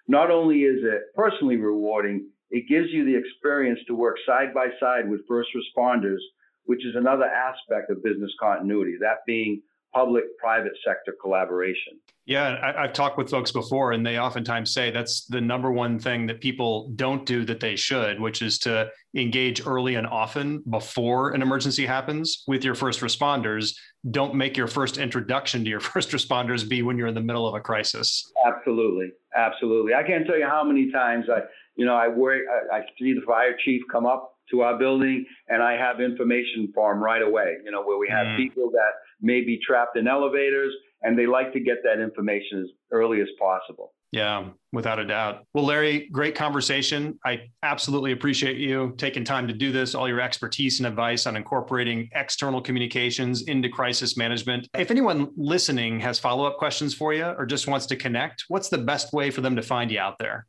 Not 0.09 0.31
only 0.31 0.63
is 0.63 0.83
it 0.83 1.03
personally 1.15 1.57
rewarding, 1.57 2.29
it 2.51 2.69
gives 2.69 2.91
you 2.91 3.05
the 3.05 3.17
experience 3.17 3.79
to 3.87 3.95
work 3.95 4.17
side 4.27 4.53
by 4.53 4.69
side 4.81 5.09
with 5.09 5.27
first 5.29 5.51
responders, 5.55 6.19
which 6.65 6.85
is 6.85 6.97
another 6.97 7.27
aspect 7.27 7.91
of 7.91 8.03
business 8.03 8.33
continuity, 8.41 8.97
that 9.01 9.25
being 9.27 9.63
public 9.93 10.25
private 10.39 10.73
sector 10.87 11.15
collaboration. 11.21 11.99
Yeah, 12.27 12.51
I, 12.63 12.85
I've 12.85 12.93
talked 12.93 13.19
with 13.19 13.29
folks 13.29 13.51
before, 13.51 13.93
and 13.93 14.07
they 14.07 14.19
oftentimes 14.19 14.73
say 14.73 14.91
that's 14.91 15.27
the 15.27 15.41
number 15.41 15.73
one 15.73 15.99
thing 15.99 16.27
that 16.27 16.41
people 16.41 16.93
don't 16.95 17.27
do 17.27 17.45
that 17.47 17.59
they 17.59 17.75
should, 17.75 18.21
which 18.21 18.41
is 18.41 18.59
to 18.61 18.89
engage 19.17 19.67
early 19.67 19.97
and 19.97 20.07
often 20.07 20.63
before 20.71 21.31
an 21.31 21.43
emergency 21.43 21.85
happens 21.87 22.45
with 22.47 22.63
your 22.65 22.77
first 22.77 23.01
responders. 23.01 23.75
Don't 24.13 24.35
make 24.35 24.57
your 24.57 24.69
first 24.69 24.97
introduction 24.99 25.65
to 25.65 25.71
your 25.71 25.81
first 25.93 26.11
responders 26.11 26.69
be 26.69 26.83
when 26.83 26.97
you're 26.97 27.09
in 27.09 27.15
the 27.15 27.21
middle 27.21 27.49
of 27.49 27.55
a 27.55 27.61
crisis. 27.61 28.31
Absolutely, 28.47 29.11
absolutely. 29.35 29.95
I 29.95 30.05
can't 30.05 30.25
tell 30.27 30.39
you 30.39 30.47
how 30.47 30.63
many 30.63 30.93
times 30.93 31.25
I, 31.29 31.41
you 31.75 31.85
know, 31.85 31.97
I 31.97 32.07
work, 32.07 32.43
I, 32.73 32.77
I 32.77 32.81
see 32.99 33.13
the 33.15 33.23
fire 33.27 33.57
chief 33.65 33.83
come 33.91 34.07
up 34.07 34.37
to 34.53 34.63
our 34.63 34.77
building, 34.79 35.25
and 35.49 35.63
I 35.63 35.73
have 35.75 36.01
information 36.01 36.73
for 36.75 36.93
him 36.93 37.03
right 37.03 37.23
away. 37.23 37.57
You 37.65 37.71
know, 37.71 37.83
where 37.83 37.99
we 37.99 38.09
have 38.09 38.27
Mm. 38.27 38.37
people 38.37 38.71
that 38.73 38.93
may 39.23 39.41
be 39.41 39.59
trapped 39.65 39.97
in 39.97 40.09
elevators, 40.09 40.75
and 41.03 41.19
they 41.19 41.27
like 41.27 41.53
to 41.53 41.61
get 41.61 41.79
that 41.85 42.01
information 42.01 42.61
as 42.61 42.69
early 42.93 43.21
as 43.21 43.29
possible. 43.39 43.93
Yeah, 44.13 44.47
without 44.73 44.99
a 44.99 45.05
doubt. 45.05 45.45
Well, 45.55 45.65
Larry, 45.65 46.09
great 46.11 46.35
conversation. 46.35 47.19
I 47.25 47.43
absolutely 47.63 48.11
appreciate 48.11 48.57
you 48.57 48.93
taking 48.99 49.25
time 49.25 49.47
to 49.47 49.55
do 49.55 49.71
this, 49.71 49.95
all 49.95 50.09
your 50.09 50.21
expertise 50.21 50.81
and 50.81 50.87
advice 50.87 51.27
on 51.27 51.37
incorporating 51.37 52.09
external 52.15 52.61
communications 52.61 53.43
into 53.43 53.69
crisis 53.69 54.17
management. 54.17 54.67
If 54.77 54.91
anyone 54.91 55.31
listening 55.37 56.01
has 56.01 56.19
follow 56.19 56.45
up 56.45 56.59
questions 56.59 56.93
for 56.93 57.15
you 57.15 57.25
or 57.25 57.47
just 57.47 57.69
wants 57.69 57.87
to 57.87 57.97
connect, 57.97 58.47
what's 58.49 58.69
the 58.69 58.79
best 58.79 59.13
way 59.13 59.31
for 59.31 59.43
them 59.43 59.55
to 59.55 59.63
find 59.63 59.93
you 59.93 60.01
out 60.01 60.19
there? 60.19 60.47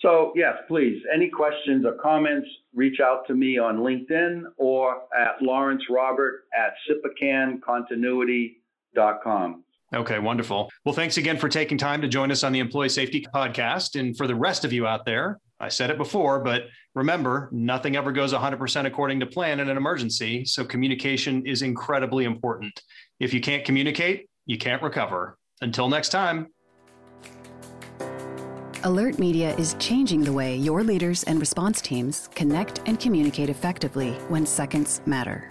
So, 0.00 0.32
yes, 0.36 0.54
please, 0.68 1.02
any 1.12 1.28
questions 1.28 1.84
or 1.84 1.94
comments, 1.94 2.48
reach 2.72 3.00
out 3.00 3.26
to 3.26 3.34
me 3.34 3.58
on 3.58 3.78
LinkedIn 3.78 4.44
or 4.56 5.02
at 5.18 5.42
Lawrence 5.42 5.82
Robert 5.90 6.44
at 6.56 6.74
SIPPICANContinuity.com. 6.88 9.64
Okay, 9.94 10.18
wonderful. 10.18 10.70
Well, 10.84 10.94
thanks 10.94 11.16
again 11.16 11.38
for 11.38 11.48
taking 11.48 11.78
time 11.78 12.02
to 12.02 12.08
join 12.08 12.30
us 12.30 12.44
on 12.44 12.52
the 12.52 12.58
Employee 12.60 12.90
Safety 12.90 13.26
Podcast. 13.34 13.98
And 13.98 14.16
for 14.16 14.28
the 14.28 14.34
rest 14.34 14.64
of 14.64 14.72
you 14.72 14.86
out 14.86 15.04
there, 15.04 15.40
I 15.58 15.68
said 15.68 15.90
it 15.90 15.98
before, 15.98 16.44
but 16.44 16.66
remember, 16.94 17.48
nothing 17.50 17.96
ever 17.96 18.12
goes 18.12 18.32
100% 18.32 18.86
according 18.86 19.18
to 19.20 19.26
plan 19.26 19.58
in 19.58 19.68
an 19.68 19.76
emergency. 19.76 20.44
So 20.44 20.64
communication 20.64 21.44
is 21.46 21.62
incredibly 21.62 22.24
important. 22.24 22.80
If 23.18 23.34
you 23.34 23.40
can't 23.40 23.64
communicate, 23.64 24.28
you 24.46 24.58
can't 24.58 24.82
recover. 24.82 25.36
Until 25.60 25.88
next 25.88 26.10
time. 26.10 26.46
AlertMedia 28.82 29.58
is 29.58 29.74
changing 29.80 30.22
the 30.22 30.32
way 30.32 30.54
your 30.54 30.84
leaders 30.84 31.24
and 31.24 31.40
response 31.40 31.80
teams 31.80 32.28
connect 32.36 32.80
and 32.86 33.00
communicate 33.00 33.50
effectively 33.50 34.12
when 34.28 34.46
seconds 34.46 35.00
matter. 35.04 35.48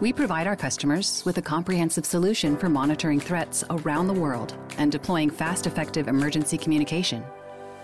We 0.00 0.12
provide 0.12 0.48
our 0.48 0.56
customers 0.56 1.22
with 1.24 1.38
a 1.38 1.42
comprehensive 1.42 2.04
solution 2.04 2.56
for 2.56 2.68
monitoring 2.68 3.20
threats 3.20 3.62
around 3.70 4.08
the 4.08 4.20
world 4.20 4.56
and 4.76 4.90
deploying 4.90 5.30
fast, 5.30 5.68
effective 5.68 6.08
emergency 6.08 6.58
communication. 6.58 7.22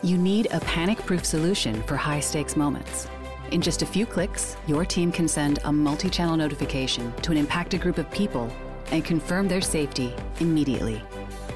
You 0.03 0.19
need 0.19 0.49
a 0.51 0.59
panic 0.59 0.99
proof 1.07 1.25
solution 1.25 1.85
for 1.85 1.97
high 1.97 2.19
stakes 2.19 2.57
moments. 2.57 3.07
In 3.53 3.61
just 3.61 3.83
a 3.83 3.87
few 3.87 4.07
clicks, 4.07 4.57
your 4.67 4.85
team 4.85 5.13
can 5.13 5.29
send 5.29 5.61
a 5.63 5.73
multi 5.73 6.11
channel 6.11 6.37
notification 6.37 7.13
to 7.23 7.31
an 7.31 7.39
impacted 7.39 7.81
group 7.81 7.99
of 7.99 8.11
people 8.11 8.53
and 8.91 9.05
confirm 9.05 9.47
their 9.47 9.61
safety 9.61 10.13
immediately. 10.41 10.99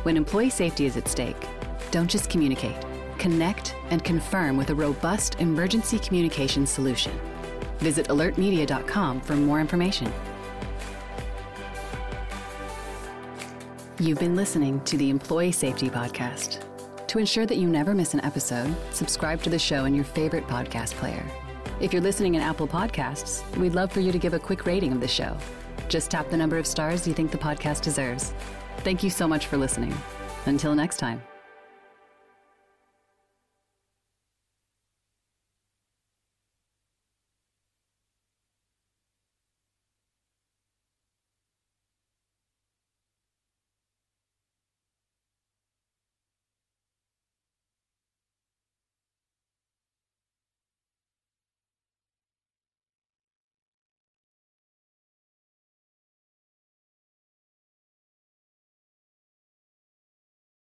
When 0.05 0.17
employee 0.17 0.51
safety 0.51 0.87
is 0.87 0.97
at 0.97 1.09
stake, 1.09 1.49
don't 1.91 2.11
just 2.11 2.31
communicate, 2.31 2.77
connect 3.25 3.75
and 3.89 4.05
confirm 4.05 4.55
with 4.55 4.69
a 4.69 4.75
robust 4.75 5.41
emergency 5.41 5.99
communication 5.99 6.67
solution. 6.67 7.19
Visit 7.79 8.09
alertmedia.com 8.09 9.23
for 9.23 9.35
more 9.35 9.63
information. 9.63 10.13
You've 13.99 14.19
been 14.19 14.37
listening 14.37 14.79
to 14.83 14.99
the 14.99 15.09
Employee 15.09 15.53
Safety 15.53 15.89
Podcast. 15.89 16.67
To 17.07 17.19
ensure 17.19 17.47
that 17.47 17.57
you 17.57 17.67
never 17.67 17.95
miss 17.95 18.13
an 18.13 18.23
episode, 18.23 18.77
subscribe 18.91 19.41
to 19.45 19.49
the 19.49 19.59
show 19.59 19.87
in 19.87 19.95
your 19.95 20.05
favorite 20.05 20.47
podcast 20.47 20.91
player. 20.97 21.25
If 21.81 21.95
you're 21.95 22.03
listening 22.03 22.35
in 22.35 22.43
Apple 22.43 22.69
Podcasts, 22.69 23.43
we'd 23.57 23.75
love 23.75 23.91
for 23.91 24.01
you 24.01 24.13
to 24.13 24.19
give 24.19 24.35
a 24.35 24.39
quick 24.39 24.67
rating 24.67 24.93
of 24.93 25.01
the 25.01 25.09
show. 25.09 25.35
Just 25.89 26.11
tap 26.11 26.29
the 26.29 26.37
number 26.37 26.59
of 26.59 26.67
stars 26.67 27.09
you 27.09 27.15
think 27.15 27.31
the 27.31 27.39
podcast 27.39 27.81
deserves. 27.81 28.35
Thank 28.81 29.03
you 29.03 29.09
so 29.09 29.27
much 29.27 29.47
for 29.47 29.57
listening. 29.57 29.95
Until 30.45 30.75
next 30.75 30.99
time. 30.99 31.23